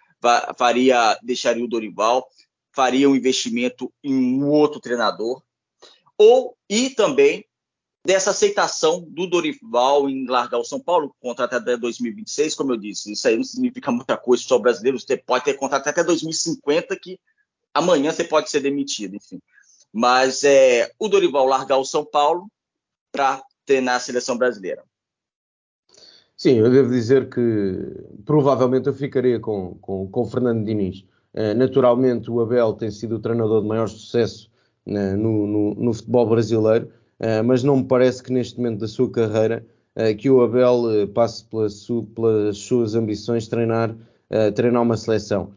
faria, 0.57 1.17
deixaria 1.21 1.63
o 1.63 1.67
Dorival, 1.67 2.27
faria 2.71 3.07
um 3.07 3.15
investimento 3.15 3.93
em 4.03 4.41
um 4.41 4.49
outro 4.49 4.79
treinador, 4.79 5.43
ou 6.17 6.57
e 6.67 6.89
também 6.89 7.45
dessa 8.05 8.31
aceitação 8.31 9.01
do 9.01 9.27
Dorival 9.27 10.09
em 10.09 10.25
largar 10.25 10.57
o 10.57 10.63
São 10.63 10.79
Paulo, 10.79 11.13
contrato 11.19 11.53
até 11.53 11.75
2026, 11.75 12.55
como 12.55 12.73
eu 12.73 12.77
disse, 12.77 13.11
isso 13.11 13.27
aí 13.27 13.35
não 13.35 13.43
significa 13.43 13.91
muita 13.91 14.17
coisa 14.17 14.43
só 14.43 14.57
brasileiro, 14.57 14.99
você 14.99 15.17
pode 15.17 15.45
ter 15.45 15.55
contrato 15.55 15.87
até 15.87 16.03
2050 16.03 16.95
que 16.97 17.19
amanhã 17.73 18.11
você 18.11 18.23
pode 18.23 18.49
ser 18.49 18.61
demitido, 18.61 19.15
enfim. 19.15 19.39
Mas 19.91 20.43
é, 20.43 20.91
o 20.99 21.07
Dorival 21.07 21.45
largar 21.45 21.77
o 21.77 21.85
São 21.85 22.05
Paulo 22.05 22.47
para 23.11 23.41
treinar 23.65 23.95
a 23.95 23.99
seleção 23.99 24.37
brasileira. 24.37 24.83
Sim, 26.39 26.55
eu 26.55 26.71
devo 26.71 26.89
dizer 26.89 27.29
que 27.29 27.41
provavelmente 28.25 28.87
eu 28.87 28.93
ficaria 28.93 29.39
com, 29.39 29.75
com, 29.75 30.09
com 30.09 30.25
Fernando 30.25 30.63
Diniz. 30.63 31.01
Uh, 31.33 31.53
naturalmente, 31.55 32.31
o 32.31 32.39
Abel 32.39 32.73
tem 32.73 32.89
sido 32.89 33.17
o 33.17 33.19
treinador 33.19 33.61
de 33.61 33.67
maior 33.67 33.87
sucesso 33.87 34.49
uh, 34.87 35.17
no, 35.17 35.45
no, 35.45 35.75
no 35.75 35.93
futebol 35.93 36.29
brasileiro 36.29 36.87
eh, 36.87 36.98
mas 37.45 37.63
não 37.63 37.77
me 37.77 37.83
parece 37.83 38.23
que 38.23 38.31
neste 38.31 38.57
momento 38.57 38.79
da 38.79 38.87
sua 38.87 39.09
carreira 39.11 39.65
uh, 39.95 40.15
que 40.15 40.29
o 40.29 40.41
Abel 40.41 40.83
uh, 40.83 41.07
passe 41.07 41.45
pelas 41.45 42.57
suas 42.57 42.95
ambições 42.95 43.47
treinar, 43.47 43.95
treinar 44.55 44.83
uma 44.83 44.95
seleção. 44.95 45.51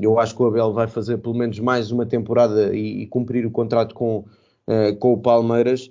eu 0.00 0.18
acho 0.18 0.34
que 0.34 0.42
o 0.42 0.46
Abel 0.46 0.72
vai 0.72 0.88
fazer 0.88 1.18
pelo 1.18 1.34
menos 1.34 1.58
mais 1.58 1.90
uma 1.90 2.06
temporada 2.06 2.74
e, 2.74 3.02
e 3.02 3.06
cumprir 3.06 3.44
o 3.44 3.50
contrato 3.50 3.94
com, 3.94 4.24
com 4.98 5.12
o 5.12 5.18
Palmeiras, 5.18 5.90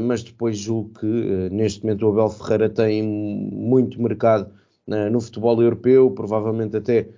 mas 0.00 0.22
depois 0.22 0.56
julgo 0.56 0.98
que 0.98 1.50
neste 1.52 1.84
momento 1.84 2.06
o 2.06 2.12
Abel 2.12 2.30
Ferreira 2.30 2.70
tem 2.70 3.02
muito 3.02 4.00
mercado 4.00 4.50
no 5.12 5.20
futebol 5.20 5.60
europeu, 5.62 6.10
provavelmente 6.12 6.78
até 6.78 7.08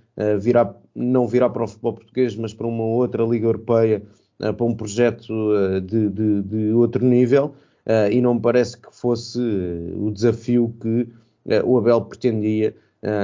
virá, 0.41 0.75
não 0.93 1.29
virá 1.29 1.49
para 1.49 1.63
o 1.63 1.69
futebol 1.69 1.95
português, 1.95 2.35
mas 2.35 2.53
para 2.53 2.67
uma 2.67 2.83
outra 2.83 3.23
Liga 3.23 3.47
Europeia, 3.47 4.03
para 4.57 4.65
um 4.65 4.75
projeto 4.75 5.33
de, 5.85 6.09
de, 6.09 6.43
de 6.43 6.73
outro 6.73 7.05
nível. 7.05 7.55
e 8.11 8.21
não 8.21 8.35
me 8.35 8.41
parece 8.41 8.77
que 8.77 8.89
fosse 8.91 9.39
o 9.97 10.11
desafio 10.11 10.75
que 10.81 11.09
o 11.65 11.79
Abel 11.79 12.01
pretendia 12.03 12.75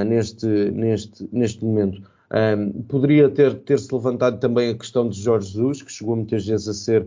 neste, 0.07 0.47
neste, 0.47 1.29
neste 1.33 1.65
momento. 1.65 2.03
Poderia 2.89 3.29
ter, 3.29 3.55
ter-se 3.61 3.93
levantado 3.93 4.39
também 4.39 4.71
a 4.71 4.75
questão 4.75 5.09
de 5.09 5.21
Jorge 5.21 5.53
Jesus, 5.53 5.83
que 5.83 5.91
chegou 5.91 6.15
muitas 6.15 6.47
vezes 6.47 6.69
a 6.69 6.75
ser 6.75 7.07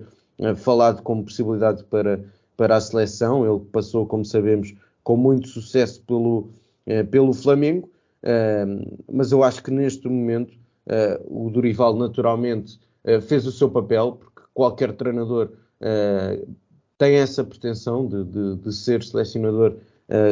falado 0.58 1.02
como 1.02 1.24
possibilidade 1.24 1.84
para, 1.86 2.20
para 2.58 2.76
a 2.76 2.82
seleção. 2.82 3.46
Ele 3.46 3.64
passou, 3.72 4.06
como 4.06 4.26
sabemos, 4.26 4.74
com 5.04 5.16
muito 5.16 5.48
sucesso 5.48 6.02
pelo, 6.04 6.50
pelo 7.10 7.34
Flamengo, 7.34 7.90
mas 9.12 9.32
eu 9.32 9.44
acho 9.44 9.64
que 9.64 9.72
neste 9.72 10.08
momento 10.08 10.54
eh, 10.88 11.22
o 11.28 11.50
Dorival 11.50 11.96
naturalmente 11.96 12.80
fez 13.28 13.46
o 13.46 13.52
seu 13.52 13.70
papel, 13.70 14.18
porque 14.20 14.42
qualquer 14.54 14.94
treinador 14.94 15.52
tem 16.98 17.16
essa 17.16 17.44
pretensão 17.44 18.08
de, 18.08 18.24
de, 18.24 18.56
de 18.58 18.74
ser 18.74 19.04
selecionador, 19.04 19.76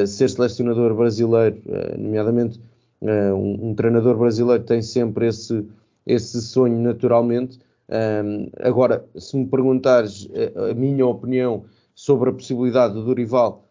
ser 0.06 0.30
selecionador 0.30 0.94
brasileiro, 0.94 1.60
nomeadamente 1.98 2.60
um, 3.02 3.70
um, 3.70 3.76
treinador 3.76 4.18
brasileiro 4.18 4.64
tem 4.64 4.82
sempre 4.82 5.28
esse, 5.28 5.66
esse 6.06 6.42
sonho 6.42 6.78
naturalmente. 6.80 7.60
Agora, 8.60 9.06
se 9.16 9.36
me 9.36 9.48
perguntares 9.48 10.30
a, 10.56 10.74
minha 10.74 11.08
opinião 11.08 11.64
sobre 11.96 12.30
a 12.30 12.34
possibilidade 12.34 12.94
do 12.94 13.04
Dorival 13.04 13.64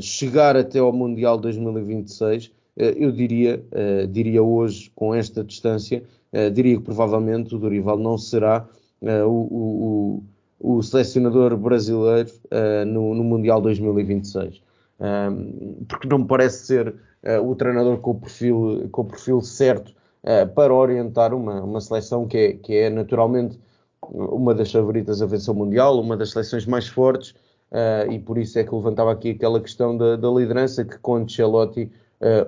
chegar 0.00 0.56
até 0.56 0.78
ao 0.78 0.92
Mundial 0.92 1.38
2026, 1.38 2.46
uh, 2.46 2.50
eu 2.76 3.10
diria, 3.10 3.62
diria 4.10 4.42
hoje, 4.42 4.90
com 4.94 5.14
esta 5.14 5.42
distância, 5.42 6.02
diria 6.52 6.76
que 6.76 6.84
provavelmente 6.84 7.54
o 7.54 7.58
Dorival 7.58 7.98
não 7.98 8.16
será 8.16 8.68
o, 9.02 10.22
o, 10.60 10.76
o, 10.76 10.82
selecionador 10.82 11.56
brasileiro 11.56 12.30
no, 12.86 13.14
no, 13.14 13.24
Mundial 13.24 13.60
2026. 13.60 14.62
Um, 15.00 15.84
porque 15.88 16.06
não 16.06 16.18
me 16.18 16.26
parece 16.26 16.66
ser 16.66 16.88
uh, 16.88 17.50
o 17.50 17.56
treinador 17.56 17.98
com 17.98 18.10
o 18.10 18.20
perfil, 18.20 18.86
com 18.92 19.00
o 19.00 19.04
perfil 19.06 19.40
certo 19.40 19.94
uh, 20.22 20.46
para 20.54 20.74
orientar 20.74 21.32
uma, 21.32 21.62
uma 21.62 21.80
seleção 21.80 22.28
que 22.28 22.36
é, 22.36 22.52
que 22.52 22.76
é 22.76 22.90
naturalmente 22.90 23.58
uma 24.02 24.54
das 24.54 24.70
favoritas 24.70 25.22
a 25.22 25.26
vencer 25.26 25.54
o 25.54 25.56
Mundial, 25.56 25.98
uma 25.98 26.18
das 26.18 26.32
seleções 26.32 26.66
mais 26.66 26.86
fortes, 26.86 27.30
uh, 27.72 28.10
e 28.10 28.18
por 28.18 28.36
isso 28.36 28.58
é 28.58 28.64
que 28.64 28.74
levantava 28.74 29.10
aqui 29.10 29.30
aquela 29.30 29.58
questão 29.58 29.96
da, 29.96 30.16
da 30.16 30.28
liderança 30.28 30.84
que 30.84 30.98
com 30.98 31.16
Ancelotti 31.16 31.90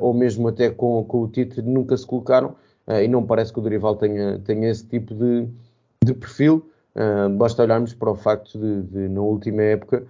ou 0.01 0.13
mesmo 0.13 0.49
até 0.49 0.69
com, 0.69 1.03
com 1.03 1.23
o 1.23 1.29
Tite 1.29 1.63
nunca 1.63 1.97
se 1.97 2.07
colocaram, 2.07 2.55
e 2.89 3.09
não 3.09 3.25
parece 3.25 3.53
que 3.53 3.59
o 3.59 3.63
Dorival 3.63 3.97
tenha, 3.97 4.39
tenha 4.41 4.69
esse 4.71 4.87
tipo 4.87 5.15
de, 5.15 5.47
de 6.05 6.15
perfil. 6.15 6.69
basta 7.37 7.63
olharmos 7.63 7.95
para 7.95 8.11
o 8.11 8.17
facto 8.17 8.59
de, 8.59 8.83
de 8.83 9.09
na 9.09 9.21
última 9.21 9.63
época, 9.63 10.05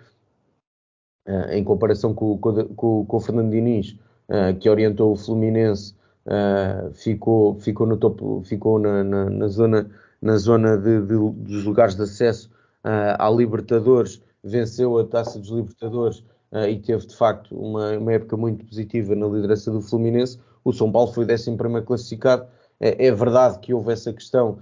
em 1.50 1.62
comparação 1.62 2.14
com, 2.14 2.38
com, 2.38 3.04
com, 3.04 3.16
o 3.16 3.20
Fernando 3.20 3.50
Diniz, 3.50 3.96
uh, 4.28 4.56
que 4.58 4.68
orientou 4.68 5.12
o 5.12 5.16
Fluminense, 5.16 5.94
uh, 6.26 6.92
ficou, 6.92 7.54
ficou 7.56 7.86
no 7.86 7.96
topo, 7.96 8.42
ficou 8.44 8.78
na, 8.78 9.04
na, 9.04 9.30
na 9.30 9.48
zona, 9.48 9.90
na 10.20 10.36
zona 10.36 10.76
de, 10.76 11.00
de, 11.02 11.14
dos 11.16 11.64
lugares 11.64 11.94
de 11.94 12.02
acesso 12.02 12.50
uh, 12.84 13.16
à 13.18 13.30
Libertadores, 13.30 14.22
venceu 14.42 14.98
a 14.98 15.04
Taça 15.04 15.38
dos 15.38 15.50
Libertadores 15.50 16.24
e 16.68 16.76
teve 16.76 17.06
de 17.06 17.16
facto 17.16 17.58
uma, 17.58 17.96
uma, 17.96 18.12
época 18.12 18.36
muito 18.36 18.62
positiva 18.66 19.14
na 19.14 19.26
liderança 19.26 19.70
do 19.70 19.80
Fluminense. 19.80 20.38
O 20.62 20.70
São 20.70 20.92
Paulo 20.92 21.10
foi 21.10 21.24
11 21.24 21.56
classificado. 21.86 22.46
É, 22.82 23.06
é, 23.06 23.12
verdade 23.12 23.60
que 23.60 23.72
houve 23.72 23.92
essa 23.92 24.12
questão 24.12 24.58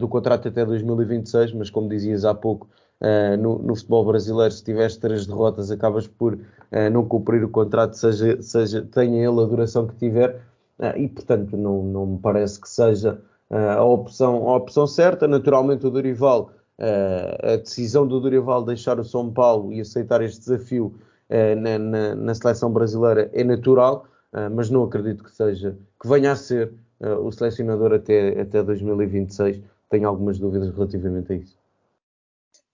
do 0.00 0.08
contrato 0.08 0.48
até 0.48 0.64
2026, 0.64 1.52
mas 1.52 1.70
como 1.70 1.88
dizias 1.88 2.24
há 2.24 2.34
pouco, 2.34 2.68
Uh, 3.00 3.36
no, 3.40 3.60
no, 3.60 3.76
futebol 3.76 4.04
brasileiro, 4.04 4.52
se 4.52 4.64
tiveres 4.64 4.96
três 4.96 5.24
derrotas, 5.24 5.70
acabas 5.70 6.08
por 6.08 6.34
uh, 6.34 6.90
não 6.92 7.06
cumprir 7.06 7.44
o 7.44 7.48
contrato, 7.48 7.96
seja, 7.96 8.42
seja, 8.42 8.82
tenha 8.82 9.18
ele 9.18 9.40
a 9.40 9.44
duração 9.44 9.86
que 9.86 9.94
tiver, 9.94 10.42
uh, 10.80 10.98
e 10.98 11.06
portanto 11.06 11.56
não, 11.56 11.84
não 11.84 12.06
me 12.06 12.18
parece 12.18 12.60
que 12.60 12.68
seja 12.68 13.20
a, 13.50 13.84
opção, 13.84 14.48
a 14.48 14.56
opção 14.56 14.84
certa. 14.86 15.28
Naturalmente, 15.28 15.86
o 15.86 15.90
Dorival, 15.90 16.50
a 16.78 17.56
decisão 17.56 18.06
do 18.06 18.20
Dorival 18.20 18.62
deixar 18.62 19.00
o 19.00 19.04
São 19.04 19.32
Paulo 19.32 19.72
e 19.72 19.80
aceitar 19.80 20.20
este 20.20 20.40
desafio 20.40 20.94
na, 21.30 21.78
na, 21.78 22.14
na, 22.14 22.34
seleção 22.34 22.70
brasileira 22.70 23.30
é 23.32 23.42
natural, 23.42 24.04
mas 24.52 24.68
não 24.68 24.84
acredito 24.84 25.24
que 25.24 25.34
seja, 25.34 25.78
que 25.98 26.06
venha 26.06 26.32
a 26.32 26.36
ser 26.36 26.74
o 27.00 27.30
selecionador 27.30 27.92
até, 27.92 28.40
até 28.40 28.62
2026. 28.62 29.62
Tenho 29.88 30.08
algumas 30.08 30.38
dúvidas 30.38 30.74
relativamente 30.74 31.32
a 31.32 31.36
isso. 31.36 31.58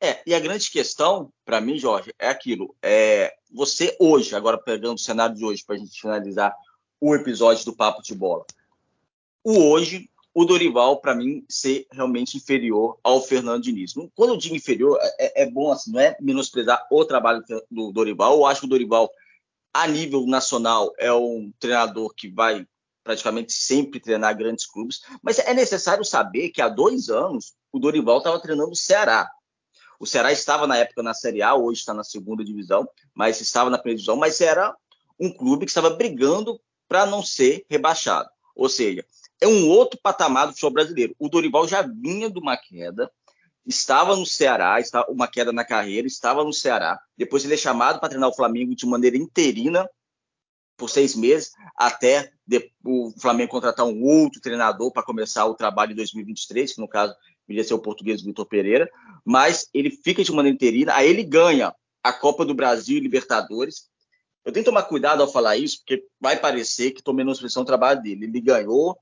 É, 0.01 0.21
e 0.27 0.35
a 0.35 0.41
grande 0.41 0.71
questão, 0.71 1.33
para 1.47 1.61
mim, 1.61 1.79
Jorge, 1.79 2.13
é 2.19 2.29
aquilo. 2.29 2.75
É, 2.83 3.35
você 3.51 3.97
hoje, 3.99 4.35
agora 4.35 4.59
pegando 4.59 4.97
o 4.97 5.01
cenário 5.01 5.35
de 5.35 5.45
hoje, 5.45 5.65
para 5.65 5.77
a 5.77 5.79
gente 5.79 5.99
finalizar 5.99 6.55
o 7.01 7.15
episódio 7.15 7.65
do 7.65 7.75
Papo 7.75 8.03
de 8.03 8.15
Bola. 8.15 8.45
O 9.43 9.71
hoje, 9.71 10.11
o 10.35 10.45
Dorival, 10.45 11.01
para 11.01 11.15
mim, 11.15 11.45
ser 11.49 11.87
realmente 11.93 12.37
inferior 12.37 12.99
ao 13.03 13.23
Fernando 13.23 13.63
Diniz. 13.63 13.95
Quando 14.15 14.31
eu 14.31 14.37
digo 14.37 14.57
inferior, 14.57 14.99
é, 15.19 15.43
é, 15.43 15.51
bom, 15.51 15.71
assim, 15.73 15.93
não 15.93 16.01
é 16.01 16.17
menosprezar 16.21 16.87
o 16.91 17.05
trabalho 17.05 17.43
do 17.71 17.93
Dorival. 17.93 18.35
Eu 18.35 18.47
acho 18.47 18.61
que 18.61 18.67
o 18.67 18.71
Dorival, 18.71 19.11
a 19.73 19.87
nível 19.87 20.27
nacional, 20.27 20.93
é 20.99 21.13
um 21.13 21.53
treinador 21.59 22.13
que 22.15 22.29
vai 22.29 22.67
praticamente 23.05 23.53
sempre 23.53 24.01
treinar 24.01 24.37
grandes 24.37 24.67
clubes, 24.67 25.03
mas 25.23 25.39
é 25.39 25.53
necessário 25.53 26.05
saber 26.05 26.49
que 26.49 26.63
há 26.63 26.69
dois 26.69 27.11
anos 27.11 27.53
o 27.71 27.79
Dorival 27.79 28.19
estava 28.19 28.41
treinando 28.41 28.71
o 28.71 28.77
Ceará. 28.77 29.31
O 30.01 30.07
Ceará 30.07 30.33
estava 30.33 30.67
na 30.67 30.79
época 30.79 31.03
na 31.03 31.15
Série 31.15 31.43
A, 31.43 31.55
hoje 31.55 31.81
está 31.81 31.93
na 31.93 32.03
segunda 32.03 32.43
divisão, 32.43 32.89
mas 33.15 33.41
estava 33.41 33.71
na 33.71 33.79
primeira 33.79 33.99
divisão, 33.99 34.17
mas 34.17 34.41
era 34.41 34.75
um 35.21 35.31
clube 35.31 35.67
que 35.67 35.71
estava 35.71 35.91
brigando 35.91 36.59
para 36.89 37.07
não 37.07 37.23
ser 37.23 37.65
rebaixado. 37.69 38.29
Ou 38.57 38.69
seja, 38.69 39.05
é 39.41 39.47
um 39.47 39.69
outro 39.69 40.01
patamar 40.03 40.47
do 40.47 40.53
futebol 40.53 40.73
brasileiro. 40.73 41.15
O 41.19 41.29
Dorival 41.29 41.69
já 41.69 41.83
vinha 41.83 42.31
de 42.31 42.39
uma 42.39 42.57
queda, 42.57 43.11
estava 43.67 44.17
no 44.17 44.27
Ceará, 44.27 44.77
uma 45.09 45.29
queda 45.29 45.53
na 45.53 45.65
carreira, 45.65 46.07
estava 46.07 46.43
no 46.43 46.53
Ceará. 46.53 46.99
Depois 47.17 47.45
ele 47.45 47.55
é 47.55 47.59
chamado 47.59 48.01
para 48.01 48.09
treinar 48.09 48.31
o 48.31 48.35
Flamengo 48.35 48.75
de 48.75 48.87
maneira 48.87 49.17
interina 49.17 49.89
por 50.77 50.91
seis 50.91 51.15
meses, 51.15 51.53
até 51.77 52.31
o 52.85 53.13
Flamengo 53.21 53.51
contratar 53.51 53.87
um 53.87 54.03
outro 54.03 54.41
treinador 54.41 54.93
para 54.93 55.03
começar 55.03 55.47
o 55.47 55.55
trabalho 55.55 55.93
em 55.93 55.97
2023, 55.97 56.75
que 56.75 56.81
no 56.81 56.89
caso 56.89 57.15
viria 57.47 57.63
ser 57.63 57.75
o 57.75 57.79
português 57.79 58.23
Vitor 58.23 58.47
Pereira, 58.47 58.91
mas 59.25 59.69
ele 59.73 59.91
fica 59.91 60.23
de 60.23 60.33
maneira 60.33 60.55
interina, 60.55 60.95
aí 60.95 61.09
ele 61.09 61.23
ganha 61.23 61.75
a 62.03 62.13
Copa 62.13 62.45
do 62.45 62.55
Brasil 62.55 62.99
e 62.99 63.01
Libertadores. 63.01 63.89
Eu 64.45 64.53
tenho 64.53 64.65
que 64.65 64.71
tomar 64.71 64.83
cuidado 64.83 65.23
ao 65.23 65.33
falar 65.33 65.57
isso, 65.57 65.79
porque 65.79 66.05
vai 66.21 66.39
parecer 66.39 66.91
que 66.91 67.01
estou 67.01 67.15
menosprezando 67.15 67.63
o 67.63 67.67
trabalho 67.67 68.03
dele. 68.03 68.27
Ele 68.27 68.41
ganhou, 68.41 68.99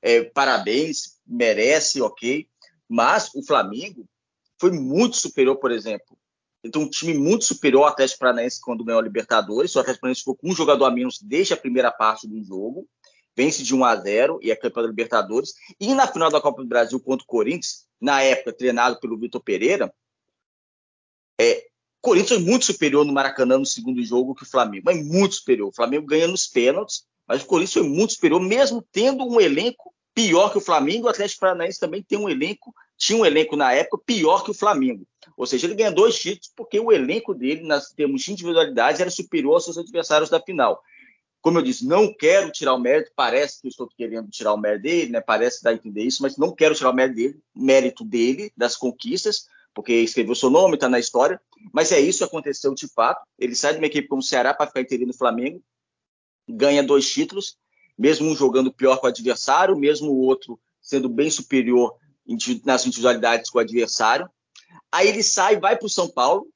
é, 0.00 0.22
parabéns, 0.22 1.18
merece, 1.26 2.00
ok, 2.00 2.48
mas 2.88 3.30
o 3.34 3.42
Flamengo 3.42 4.08
foi 4.58 4.70
muito 4.70 5.16
superior, 5.16 5.56
por 5.56 5.70
exemplo. 5.70 6.16
Então, 6.66 6.82
um 6.82 6.90
time 6.90 7.14
muito 7.14 7.44
superior 7.44 7.82
ao 7.82 7.88
Atlético 7.88 8.20
Paranaense 8.20 8.60
quando 8.60 8.84
ganhou 8.84 9.00
a 9.00 9.04
Libertadores. 9.04 9.74
O 9.74 9.80
Atlético 9.80 10.02
Paranaense 10.02 10.20
ficou 10.20 10.36
com 10.36 10.50
um 10.50 10.54
jogador 10.54 10.84
a 10.84 10.90
menos 10.90 11.20
desde 11.20 11.54
a 11.54 11.56
primeira 11.56 11.90
parte 11.90 12.26
do 12.26 12.42
jogo 12.42 12.86
vence 13.36 13.62
de 13.62 13.74
1 13.74 13.84
a 13.84 13.96
0 13.96 14.40
e 14.42 14.50
é 14.50 14.56
campeão 14.56 14.82
da 14.82 14.88
Libertadores. 14.88 15.52
E 15.78 15.94
na 15.94 16.08
final 16.08 16.30
da 16.30 16.40
Copa 16.40 16.62
do 16.62 16.68
Brasil 16.68 16.98
contra 16.98 17.22
o 17.22 17.26
Corinthians, 17.26 17.86
na 18.00 18.22
época 18.22 18.52
treinado 18.52 18.98
pelo 18.98 19.18
Vitor 19.18 19.42
Pereira, 19.42 19.92
é, 21.38 21.66
o 21.98 22.08
Corinthians 22.08 22.40
foi 22.40 22.50
muito 22.50 22.64
superior 22.64 23.04
no 23.04 23.12
Maracanã 23.12 23.58
no 23.58 23.66
segundo 23.66 24.02
jogo 24.02 24.34
que 24.34 24.44
o 24.44 24.48
Flamengo, 24.48 24.84
mas 24.86 25.04
muito 25.04 25.34
superior. 25.34 25.68
O 25.68 25.74
Flamengo 25.74 26.06
ganha 26.06 26.26
nos 26.26 26.46
pênaltis, 26.46 27.04
mas 27.26 27.42
o 27.42 27.46
Corinthians 27.46 27.74
foi 27.74 27.82
muito 27.82 28.14
superior, 28.14 28.40
mesmo 28.40 28.82
tendo 28.90 29.24
um 29.24 29.40
elenco 29.40 29.92
pior 30.14 30.50
que 30.50 30.58
o 30.58 30.62
Flamengo. 30.62 31.06
O 31.06 31.10
Atlético 31.10 31.40
Paranaense 31.40 31.78
também 31.78 32.02
tem 32.02 32.18
um 32.18 32.28
elenco, 32.28 32.74
tinha 32.96 33.18
um 33.18 33.26
elenco 33.26 33.56
na 33.56 33.72
época 33.72 34.02
pior 34.04 34.42
que 34.42 34.50
o 34.50 34.54
Flamengo. 34.54 35.06
Ou 35.36 35.46
seja, 35.46 35.66
ele 35.66 35.74
ganha 35.74 35.90
dois 35.90 36.18
títulos 36.18 36.50
porque 36.56 36.80
o 36.80 36.90
elenco 36.90 37.34
dele, 37.34 37.62
nas 37.62 37.90
termos 37.90 38.22
de 38.22 38.32
individualidade, 38.32 39.00
era 39.00 39.10
superior 39.10 39.54
aos 39.54 39.64
seus 39.64 39.78
adversários 39.78 40.30
da 40.30 40.40
final. 40.40 40.82
Como 41.42 41.58
eu 41.58 41.62
disse, 41.62 41.86
não 41.86 42.12
quero 42.12 42.50
tirar 42.50 42.74
o 42.74 42.78
mérito, 42.78 43.12
parece 43.14 43.60
que 43.60 43.66
eu 43.66 43.70
estou 43.70 43.86
querendo 43.86 44.28
tirar 44.30 44.54
o 44.54 44.56
mérito 44.56 44.82
dele, 44.82 45.12
né? 45.12 45.20
parece 45.20 45.62
dar 45.62 45.70
a 45.70 45.74
entender 45.74 46.02
isso, 46.02 46.22
mas 46.22 46.36
não 46.36 46.52
quero 46.52 46.74
tirar 46.74 46.90
o 46.90 46.94
mérito 46.94 47.16
dele, 47.16 47.40
mérito 47.54 48.04
dele 48.04 48.52
das 48.56 48.74
conquistas, 48.76 49.46
porque 49.72 49.92
escreveu 49.92 50.34
seu 50.34 50.50
nome, 50.50 50.74
está 50.74 50.88
na 50.88 50.98
história, 50.98 51.40
mas 51.72 51.92
é 51.92 52.00
isso 52.00 52.18
que 52.18 52.24
aconteceu 52.24 52.74
de 52.74 52.88
fato. 52.88 53.24
Ele 53.38 53.54
sai 53.54 53.72
de 53.72 53.78
uma 53.78 53.86
equipe 53.86 54.08
como 54.08 54.20
o 54.20 54.24
Ceará 54.24 54.54
para 54.54 54.66
ficar 54.66 54.80
interino 54.80 55.08
no 55.08 55.16
Flamengo, 55.16 55.62
ganha 56.48 56.82
dois 56.82 57.08
títulos, 57.08 57.56
mesmo 57.96 58.28
um 58.28 58.34
jogando 58.34 58.72
pior 58.72 58.96
com 58.98 59.06
o 59.06 59.10
adversário, 59.10 59.76
mesmo 59.76 60.10
o 60.10 60.18
outro 60.18 60.58
sendo 60.80 61.08
bem 61.08 61.30
superior 61.30 61.96
nas 62.64 62.86
individualidades 62.86 63.50
com 63.50 63.58
o 63.58 63.60
adversário. 63.60 64.28
Aí 64.90 65.08
ele 65.08 65.22
sai, 65.22 65.58
vai 65.58 65.76
para 65.76 65.86
o 65.86 65.90
São 65.90 66.08
Paulo, 66.08 66.46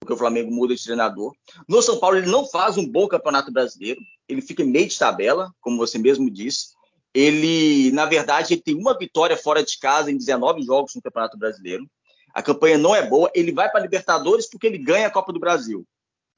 porque 0.00 0.12
o 0.12 0.16
Flamengo 0.16 0.50
muda 0.50 0.74
de 0.74 0.82
treinador. 0.82 1.32
No 1.68 1.82
São 1.82 1.98
Paulo 1.98 2.16
ele 2.16 2.30
não 2.30 2.46
faz 2.46 2.76
um 2.76 2.86
bom 2.86 3.08
campeonato 3.08 3.52
brasileiro, 3.52 4.00
ele 4.28 4.40
fica 4.40 4.64
meio 4.64 4.88
de 4.88 4.98
tabela, 4.98 5.52
como 5.60 5.76
você 5.76 5.98
mesmo 5.98 6.30
disse. 6.30 6.68
Ele, 7.12 7.92
na 7.92 8.06
verdade, 8.06 8.54
ele 8.54 8.62
tem 8.62 8.74
uma 8.74 8.96
vitória 8.98 9.36
fora 9.36 9.62
de 9.62 9.78
casa 9.78 10.10
em 10.10 10.16
19 10.16 10.62
jogos 10.62 10.94
no 10.94 11.02
Campeonato 11.02 11.38
Brasileiro. 11.38 11.88
A 12.34 12.42
campanha 12.42 12.76
não 12.76 12.94
é 12.94 13.06
boa. 13.06 13.30
Ele 13.34 13.52
vai 13.52 13.70
para 13.70 13.78
a 13.78 13.82
Libertadores 13.82 14.48
porque 14.50 14.66
ele 14.66 14.78
ganha 14.78 15.06
a 15.06 15.10
Copa 15.10 15.32
do 15.32 15.38
Brasil, 15.38 15.86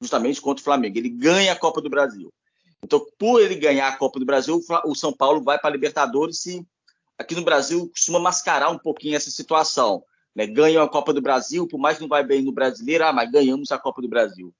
justamente 0.02 0.40
contra 0.40 0.60
o 0.60 0.64
Flamengo. 0.64 0.98
Ele 0.98 1.08
ganha 1.08 1.52
a 1.52 1.56
Copa 1.56 1.80
do 1.80 1.88
Brasil. 1.88 2.30
Então, 2.84 3.04
por 3.18 3.40
ele 3.40 3.54
ganhar 3.54 3.88
a 3.88 3.96
Copa 3.96 4.20
do 4.20 4.26
Brasil, 4.26 4.60
o 4.84 4.94
São 4.94 5.12
Paulo 5.12 5.42
vai 5.42 5.58
para 5.58 5.70
a 5.70 5.72
Libertadores 5.72 6.44
e 6.44 6.66
aqui 7.18 7.34
no 7.34 7.44
Brasil 7.44 7.88
costuma 7.88 8.18
mascarar 8.18 8.70
um 8.70 8.78
pouquinho 8.78 9.16
essa 9.16 9.30
situação. 9.30 10.04
Né? 10.34 10.46
Ganham 10.46 10.82
a 10.82 10.88
Copa 10.88 11.12
do 11.12 11.22
Brasil, 11.22 11.66
por 11.66 11.78
mais 11.78 11.96
que 11.96 12.02
não 12.02 12.08
vai 12.08 12.24
bem 12.24 12.42
no 12.42 12.52
brasileiro, 12.52 13.04
ah, 13.04 13.12
mas 13.12 13.30
ganhamos 13.30 13.72
a 13.72 13.78
Copa 13.78 14.02
do 14.02 14.08
Brasil. 14.08 14.52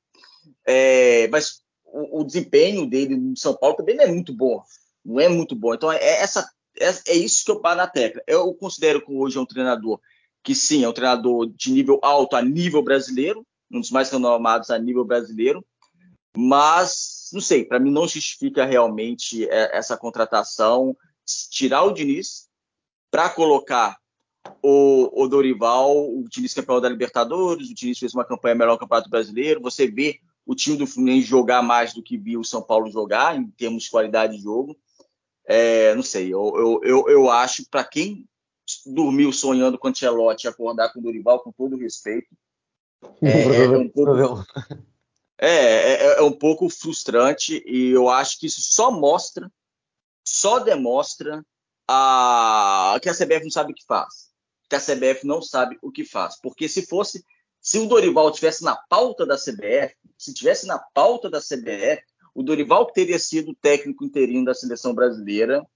É, 0.64 1.28
mas 1.28 1.60
o, 1.84 2.20
o, 2.20 2.24
desempenho 2.24 2.86
dele 2.86 3.16
no 3.16 3.36
São 3.36 3.54
Paulo 3.54 3.76
também 3.76 3.96
não 3.96 4.04
é 4.04 4.06
muito 4.06 4.32
bom. 4.32 4.62
Não 5.04 5.20
é 5.20 5.28
muito 5.28 5.54
bom. 5.54 5.74
Então, 5.74 5.92
é, 5.92 6.02
essa, 6.02 6.48
é, 6.80 6.88
é 7.08 7.14
isso 7.14 7.44
que 7.44 7.50
eu 7.50 7.60
paro 7.60 7.76
na 7.76 7.86
tecla. 7.86 8.22
Eu 8.26 8.52
considero 8.54 9.04
que 9.04 9.12
hoje 9.12 9.36
é 9.36 9.40
um 9.40 9.46
treinador 9.46 10.00
que, 10.42 10.54
sim, 10.54 10.84
é 10.84 10.88
um 10.88 10.92
treinador 10.92 11.46
de 11.46 11.72
nível 11.72 11.98
alto 12.02 12.36
a 12.36 12.42
nível 12.42 12.82
brasileiro, 12.82 13.44
um 13.70 13.80
dos 13.80 13.90
mais 13.90 14.10
renomados 14.10 14.70
a 14.70 14.78
nível 14.78 15.04
brasileiro, 15.04 15.64
mas, 16.36 17.30
não 17.32 17.40
sei, 17.40 17.64
para 17.64 17.80
mim 17.80 17.90
não 17.90 18.06
justifica 18.06 18.64
realmente 18.64 19.48
é, 19.48 19.76
essa 19.76 19.96
contratação, 19.96 20.96
tirar 21.50 21.82
o 21.82 21.92
Diniz 21.92 22.45
para 23.10 23.28
colocar 23.30 23.96
o, 24.62 25.22
o, 25.22 25.28
Dorival, 25.28 25.92
o 25.96 26.24
Diniz 26.28 26.54
campeão 26.54 26.80
da 26.80 26.88
Libertadores, 26.88 27.70
o 27.70 27.74
Diniz 27.74 27.98
fez 27.98 28.14
uma 28.14 28.24
campanha 28.24 28.54
melhor 28.54 28.72
no 28.72 28.78
Campeonato 28.78 29.10
Brasileiro, 29.10 29.60
você 29.60 29.86
vê 29.86 30.20
o 30.44 30.54
time 30.54 30.76
do 30.76 30.86
Fluminense 30.86 31.26
jogar 31.26 31.62
mais 31.62 31.92
do 31.92 32.02
que 32.02 32.16
viu 32.16 32.40
o 32.40 32.44
São 32.44 32.62
Paulo 32.62 32.90
jogar, 32.90 33.36
em 33.36 33.48
termos 33.50 33.84
de 33.84 33.90
qualidade 33.90 34.36
de 34.36 34.42
jogo. 34.42 34.76
É, 35.44 35.94
não 35.94 36.02
sei, 36.02 36.32
eu, 36.32 36.52
eu, 36.56 36.80
eu, 36.82 37.08
eu 37.08 37.30
acho, 37.30 37.68
para 37.68 37.84
quem 37.84 38.24
dormiu 38.86 39.32
sonhando 39.32 39.78
com 39.78 39.88
o 39.88 39.90
Ancelotti 39.90 40.48
acordar 40.48 40.92
com 40.92 41.00
o 41.00 41.02
Dorival, 41.02 41.40
com 41.40 41.52
todo 41.52 41.76
respeito, 41.76 42.28
é, 43.22 43.64
é, 43.64 43.68
um 43.68 43.88
pouco, 43.90 44.46
é, 45.38 45.48
é, 45.48 46.18
é, 46.18 46.22
um 46.22 46.32
pouco 46.32 46.68
frustrante 46.68 47.62
e 47.66 47.90
eu 47.90 48.08
acho 48.08 48.38
que 48.38 48.46
isso 48.46 48.60
só 48.62 48.90
mostra, 48.90 49.50
só 50.24 50.58
demonstra 50.58 51.44
a, 51.88 52.98
que 53.02 53.08
a 53.08 53.14
CBF 53.14 53.44
não 53.44 53.50
sabe 53.50 53.72
o 53.72 53.74
que 53.74 53.84
faz. 53.86 54.30
Que 54.68 54.76
a 54.76 54.80
CBF 54.80 55.26
não 55.26 55.40
sabe 55.40 55.78
o 55.82 55.90
que 55.90 56.04
faz. 56.04 56.40
Porque 56.40 56.68
se 56.68 56.86
fosse 56.86 57.24
se 57.60 57.78
o 57.78 57.86
Dorival 57.86 58.30
tivesse 58.30 58.62
na 58.62 58.76
pauta 58.76 59.26
da 59.26 59.36
CBF, 59.36 59.96
se 60.16 60.32
tivesse 60.32 60.68
na 60.68 60.78
pauta 60.78 61.28
da 61.28 61.40
CBF, 61.40 62.00
o 62.32 62.42
Dorival 62.42 62.86
teria 62.86 63.18
sido 63.18 63.56
técnico 63.60 64.04
interino 64.04 64.44
da 64.44 64.54
seleção 64.54 64.94
brasileira 64.94 65.66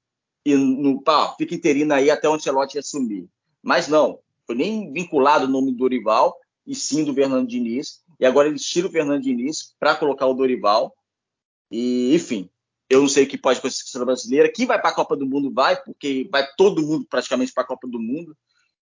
e 0.45 0.55
no, 0.55 1.03
pá, 1.03 1.35
fica 1.37 1.55
interino 1.55 1.93
aí 1.93 2.09
até 2.09 2.29
o 2.29 2.35
Ancelotti 2.35 2.79
assumir. 2.79 3.29
Mas 3.63 3.89
não, 3.89 4.21
foi 4.47 4.55
nem 4.55 4.93
vinculado 4.93 5.47
o 5.47 5.49
nome 5.49 5.73
do 5.73 5.79
Dorival 5.79 6.37
e 6.67 6.75
sim 6.75 7.05
do 7.05 7.13
Fernando 7.15 7.49
Diniz. 7.49 8.03
E 8.21 8.27
agora 8.27 8.49
eles 8.49 8.65
tiram 8.65 8.89
o 8.89 8.93
Fernando 8.93 9.23
Diniz 9.23 9.75
para 9.79 9.97
colocar 9.97 10.27
o 10.27 10.35
Dorival. 10.35 10.95
E, 11.71 12.15
enfim, 12.15 12.49
eu 12.91 13.01
não 13.01 13.09
sei 13.09 13.23
o 13.23 13.29
que 13.29 13.39
pode 13.39 13.61
acontecer 13.61 13.85
com 13.85 13.89
a 13.89 13.91
seleção 13.93 14.07
brasileira. 14.07 14.53
Quem 14.53 14.67
vai 14.67 14.81
para 14.81 14.91
a 14.91 14.95
Copa 14.95 15.17
do 15.17 15.25
Mundo 15.25 15.53
vai, 15.53 15.81
porque 15.81 16.29
vai 16.31 16.45
todo 16.57 16.83
mundo 16.83 17.07
praticamente 17.09 17.53
para 17.53 17.63
a 17.63 17.67
Copa 17.67 17.87
do 17.87 18.01
Mundo 18.01 18.37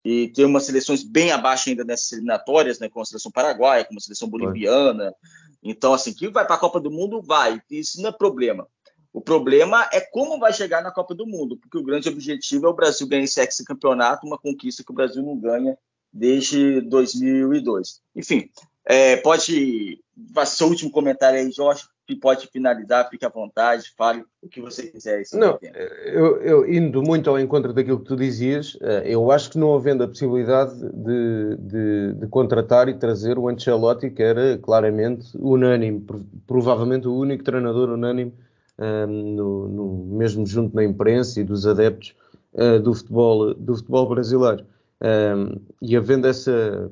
e 0.04 0.28
tem 0.28 0.44
umas 0.44 0.64
seleções 0.64 1.02
bem 1.02 1.32
abaixo 1.32 1.68
ainda 1.68 1.84
nessas 1.84 2.12
eliminatórias, 2.12 2.78
né, 2.78 2.88
como 2.88 3.02
a 3.02 3.06
seleção 3.06 3.32
paraguaia, 3.32 3.84
como 3.84 3.98
a 3.98 4.00
seleção 4.00 4.28
boliviana. 4.28 5.12
Então, 5.60 5.92
assim, 5.92 6.14
que 6.14 6.28
vai 6.28 6.46
para 6.46 6.54
a 6.54 6.60
Copa 6.60 6.78
do 6.78 6.92
Mundo, 6.92 7.20
vai. 7.20 7.60
Isso 7.68 8.00
não 8.00 8.10
é 8.10 8.12
problema. 8.12 8.68
O 9.12 9.20
problema 9.20 9.88
é 9.92 10.00
como 10.00 10.38
vai 10.38 10.52
chegar 10.52 10.80
na 10.82 10.92
Copa 10.92 11.12
do 11.12 11.26
Mundo, 11.26 11.56
porque 11.56 11.76
o 11.76 11.82
grande 11.82 12.08
objetivo 12.08 12.66
é 12.66 12.68
o 12.68 12.74
Brasil 12.74 13.08
ganhar 13.08 13.24
esse 13.24 13.64
campeonato, 13.64 14.26
uma 14.26 14.38
conquista 14.38 14.84
que 14.84 14.92
o 14.92 14.94
Brasil 14.94 15.22
não 15.22 15.36
ganha 15.36 15.76
desde 16.12 16.80
2002. 16.82 18.00
Enfim, 18.14 18.48
é, 18.84 19.16
pode 19.16 19.98
fazer 20.32 20.56
seu 20.56 20.68
último 20.68 20.90
comentário 20.90 21.40
aí, 21.40 21.50
Jorge, 21.50 21.82
pode 22.14 22.46
finalizar, 22.46 23.08
fique 23.10 23.24
à 23.24 23.28
vontade, 23.28 23.92
fale 23.96 24.24
o 24.40 24.48
que 24.48 24.60
você 24.60 24.86
quiser. 24.86 25.24
Não, 25.32 25.58
eu, 26.04 26.36
eu, 26.40 26.72
indo 26.72 27.02
muito 27.02 27.28
ao 27.28 27.38
encontro 27.38 27.72
daquilo 27.72 27.98
que 27.98 28.04
tu 28.04 28.16
dizias, 28.16 28.78
eh, 28.80 29.02
eu 29.06 29.30
acho 29.32 29.50
que 29.50 29.58
não 29.58 29.74
havendo 29.74 30.04
a 30.04 30.08
possibilidade 30.08 30.74
de, 30.76 31.56
de, 31.58 32.12
de 32.14 32.26
contratar 32.28 32.88
e 32.88 32.94
trazer 32.94 33.38
o 33.38 33.48
Ancelotti, 33.48 34.10
que 34.10 34.22
era 34.22 34.56
claramente 34.58 35.36
unânime, 35.36 36.06
provavelmente 36.46 37.08
o 37.08 37.14
único 37.14 37.42
treinador 37.42 37.90
unânime, 37.90 38.32
um, 38.78 38.84
ehm, 38.84 39.34
no, 39.34 39.68
no, 39.68 40.16
mesmo 40.16 40.46
junto 40.46 40.76
na 40.76 40.84
imprensa 40.84 41.40
e 41.40 41.44
dos 41.44 41.66
adeptos 41.66 42.14
uh, 42.52 42.78
do, 42.78 42.94
futebol, 42.94 43.54
do 43.54 43.74
futebol 43.74 44.08
brasileiro. 44.08 44.64
Um, 45.00 45.06
ehm, 45.06 45.60
e 45.82 45.96
havendo 45.96 46.28
essa 46.28 46.90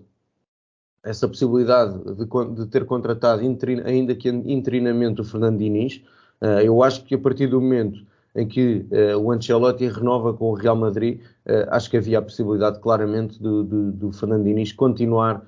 essa 1.04 1.28
possibilidade 1.28 1.98
de, 1.98 2.54
de 2.54 2.66
ter 2.66 2.84
contratado 2.86 3.42
ainda 3.84 4.14
que 4.14 4.28
interinamente 4.28 5.20
o 5.20 5.24
Fernando 5.24 5.58
Diniz. 5.58 6.02
Uh, 6.40 6.60
eu 6.64 6.82
acho 6.82 7.04
que 7.04 7.14
a 7.14 7.18
partir 7.18 7.46
do 7.46 7.60
momento 7.60 8.00
em 8.34 8.48
que 8.48 8.86
uh, 8.90 9.18
o 9.18 9.30
Ancelotti 9.30 9.86
renova 9.86 10.32
com 10.32 10.50
o 10.50 10.54
Real 10.54 10.74
Madrid, 10.74 11.20
uh, 11.46 11.68
acho 11.68 11.90
que 11.90 11.96
havia 11.98 12.18
a 12.18 12.22
possibilidade 12.22 12.80
claramente 12.80 13.40
do, 13.40 13.62
do, 13.62 13.92
do 13.92 14.12
Fernando 14.12 14.44
Diniz 14.44 14.72
continuar 14.72 15.42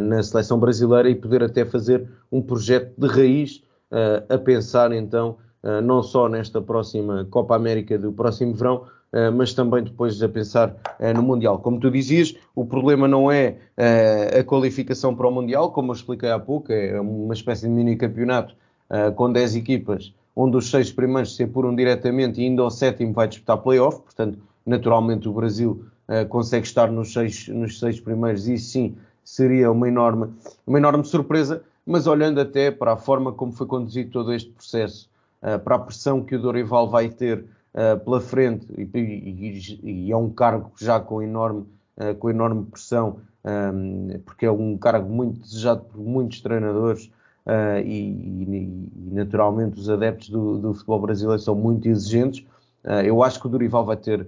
na 0.00 0.22
seleção 0.22 0.56
brasileira 0.56 1.10
e 1.10 1.16
poder 1.16 1.42
até 1.42 1.64
fazer 1.64 2.08
um 2.30 2.40
projeto 2.40 2.92
de 2.96 3.08
raiz 3.08 3.60
a 4.28 4.38
pensar 4.38 4.92
então 4.92 5.36
não 5.82 6.00
só 6.00 6.28
nesta 6.28 6.62
próxima 6.62 7.26
Copa 7.28 7.56
América 7.56 7.98
do 7.98 8.12
próximo 8.12 8.54
verão, 8.54 8.84
mas 9.34 9.54
também 9.54 9.82
depois 9.82 10.22
a 10.22 10.28
pensar 10.28 10.70
uh, 10.70 11.14
no 11.14 11.22
Mundial. 11.22 11.58
Como 11.58 11.80
tu 11.80 11.90
dizias, 11.90 12.34
o 12.54 12.64
problema 12.64 13.08
não 13.08 13.30
é 13.30 13.56
uh, 13.76 14.40
a 14.40 14.44
qualificação 14.44 15.14
para 15.14 15.26
o 15.26 15.30
Mundial, 15.30 15.72
como 15.72 15.92
eu 15.92 15.96
expliquei 15.96 16.30
há 16.30 16.38
pouco, 16.38 16.72
é 16.72 17.00
uma 17.00 17.34
espécie 17.34 17.62
de 17.62 17.70
mini 17.70 17.96
campeonato 17.96 18.54
com 19.16 19.30
10 19.30 19.56
equipas, 19.56 20.14
onde 20.34 20.56
os 20.56 20.70
seis 20.70 20.90
primeiros 20.90 21.36
se 21.36 21.42
apuram 21.42 21.76
diretamente 21.76 22.40
e 22.40 22.44
ainda 22.44 22.64
o 22.64 22.70
sétimo 22.70 23.12
vai 23.12 23.28
disputar 23.28 23.58
playoff, 23.58 24.00
portanto, 24.00 24.38
naturalmente 24.64 25.28
o 25.28 25.32
Brasil 25.34 25.84
consegue 26.30 26.66
estar 26.66 26.90
nos 26.90 27.12
seis, 27.12 27.48
nos 27.48 27.78
seis 27.78 28.00
primeiros 28.00 28.48
e 28.48 28.56
sim 28.56 28.96
seria 29.22 29.70
uma 29.70 29.86
enorme, 29.86 30.32
uma 30.66 30.78
enorme 30.78 31.04
surpresa, 31.04 31.62
mas 31.84 32.06
olhando 32.06 32.40
até 32.40 32.70
para 32.70 32.94
a 32.94 32.96
forma 32.96 33.30
como 33.30 33.52
foi 33.52 33.66
conduzido 33.66 34.10
todo 34.10 34.32
este 34.32 34.50
processo, 34.52 35.10
para 35.64 35.76
a 35.76 35.78
pressão 35.78 36.24
que 36.24 36.36
o 36.36 36.40
Dorival 36.40 36.88
vai 36.88 37.10
ter 37.10 37.44
uh, 37.78 37.98
pela 38.00 38.20
frente 38.20 38.66
e, 38.76 38.82
e, 38.98 40.06
e, 40.06 40.12
é 40.12 40.16
um 40.16 40.28
cargo 40.28 40.72
já 40.76 40.98
com 40.98 41.22
enorme, 41.22 41.64
uh, 41.96 42.14
com 42.18 42.28
enorme 42.28 42.64
pressão, 42.64 43.20
um, 43.44 44.10
ehm, 44.10 44.18
porque 44.24 44.44
é 44.44 44.50
um 44.50 44.76
cargo 44.76 45.08
muito 45.08 45.40
desejado 45.40 45.84
por 45.84 46.00
muitos 46.00 46.40
treinadores 46.40 47.06
uh, 47.46 47.78
e, 47.84 48.10
e, 48.10 49.10
naturalmente 49.12 49.78
os 49.78 49.88
adeptos 49.88 50.28
do, 50.28 50.58
do, 50.58 50.74
futebol 50.74 51.00
brasileiro 51.00 51.40
são 51.40 51.54
muito 51.54 51.88
exigentes. 51.88 52.44
eu 53.04 53.22
acho 53.22 53.40
que 53.40 53.46
o 53.46 53.50
Dorival 53.50 53.84
vai 53.84 53.96
ter 53.96 54.26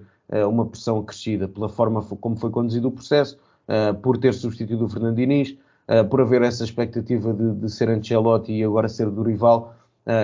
uma 0.48 0.66
pressão 0.66 0.98
acrescida 0.98 1.48
pela 1.48 1.68
forma 1.68 2.02
como 2.02 2.36
foi 2.36 2.50
conduzido 2.50 2.88
o 2.88 2.92
processo, 2.92 3.38
por 4.02 4.18
ter 4.18 4.34
substituído 4.34 4.84
o 4.84 4.88
Fernando 4.88 5.16
Diniz, 5.16 5.56
por 6.08 6.20
haver 6.20 6.42
essa 6.42 6.64
expectativa 6.64 7.32
de, 7.32 7.54
de 7.54 7.68
ser 7.70 7.88
Ancelotti 7.88 8.52
e 8.52 8.62
agora 8.62 8.88
ser 8.88 9.08
Dorival. 9.10 9.74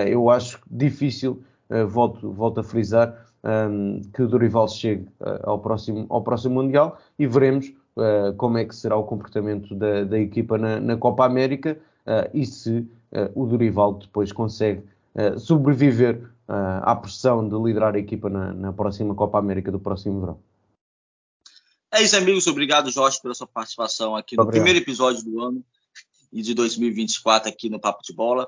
eu 0.05 0.29
acho 0.29 0.59
difícil 0.69 1.41
eh, 1.41 1.56
volto, 1.87 2.31
volto 2.31 2.59
a 2.59 2.63
frisar 2.63 3.27
um, 3.43 3.49
ehm, 3.49 4.01
que 4.13 4.21
o 4.21 4.27
Dorival 4.27 4.67
chegue 4.67 5.07
uh, 5.19 5.49
ao, 5.49 5.59
próximo, 5.59 6.05
ao 6.09 6.21
próximo 6.21 6.55
Mundial 6.55 6.99
e 7.17 7.27
veremos 7.27 7.67
uh, 7.95 8.33
como 8.37 8.57
é 8.57 8.65
que 8.65 8.75
será 8.75 8.95
o 8.95 9.03
comportamento 9.03 9.75
da, 9.75 10.03
da 10.03 10.19
equipa 10.19 10.57
na, 10.57 10.79
na, 10.79 10.97
Copa 10.97 11.25
América 11.25 11.77
uh, 12.05 12.29
e 12.33 12.45
se 12.45 12.87
o 13.33 13.45
Dorival 13.45 13.93
depois 13.93 14.33
consegue 14.33 14.83
sobreviver 15.37 16.29
à 16.45 16.93
pressão 16.93 17.47
de 17.47 17.55
liderar 17.55 17.95
a 17.95 17.99
equipa 17.99 18.29
na, 18.29 18.53
na 18.53 18.73
próxima 18.73 19.15
Copa 19.15 19.39
América 19.39 19.71
do 19.71 19.79
próximo 19.79 20.19
verão. 20.19 20.37
É 21.89 22.03
isso, 22.03 22.17
amigos. 22.17 22.45
Obrigado, 22.47 22.91
Jorge, 22.91 23.21
pela 23.21 23.33
sua 23.33 23.47
participação 23.47 24.13
aqui 24.13 24.35
no 24.35 24.43
Obrigado. 24.43 24.61
primeiro 24.61 24.83
episódio 24.83 25.23
do 25.23 25.41
ano 25.41 25.63
e 26.31 26.41
de 26.41 26.53
2024 26.53 27.49
aqui 27.49 27.69
no 27.69 27.79
Papo 27.79 28.03
de 28.03 28.13
Bola. 28.13 28.47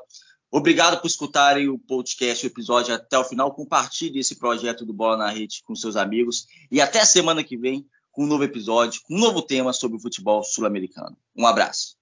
Obrigado 0.51 0.99
por 0.99 1.07
escutarem 1.07 1.69
o 1.69 1.77
podcast, 1.77 2.45
o 2.45 2.47
episódio 2.47 2.93
até 2.93 3.17
o 3.17 3.23
final. 3.23 3.53
Compartilhe 3.53 4.19
esse 4.19 4.35
projeto 4.35 4.85
do 4.85 4.93
Bola 4.93 5.17
na 5.17 5.29
Rede 5.29 5.61
com 5.63 5.75
seus 5.75 5.95
amigos. 5.95 6.47
E 6.71 6.81
até 6.81 7.05
semana 7.05 7.43
que 7.43 7.55
vem 7.55 7.85
com 8.11 8.23
um 8.23 8.27
novo 8.27 8.43
episódio, 8.43 9.01
com 9.03 9.15
um 9.15 9.19
novo 9.19 9.41
tema 9.41 9.71
sobre 9.73 9.97
o 9.97 10.01
futebol 10.01 10.43
sul-americano. 10.43 11.15
Um 11.35 11.45
abraço. 11.45 11.98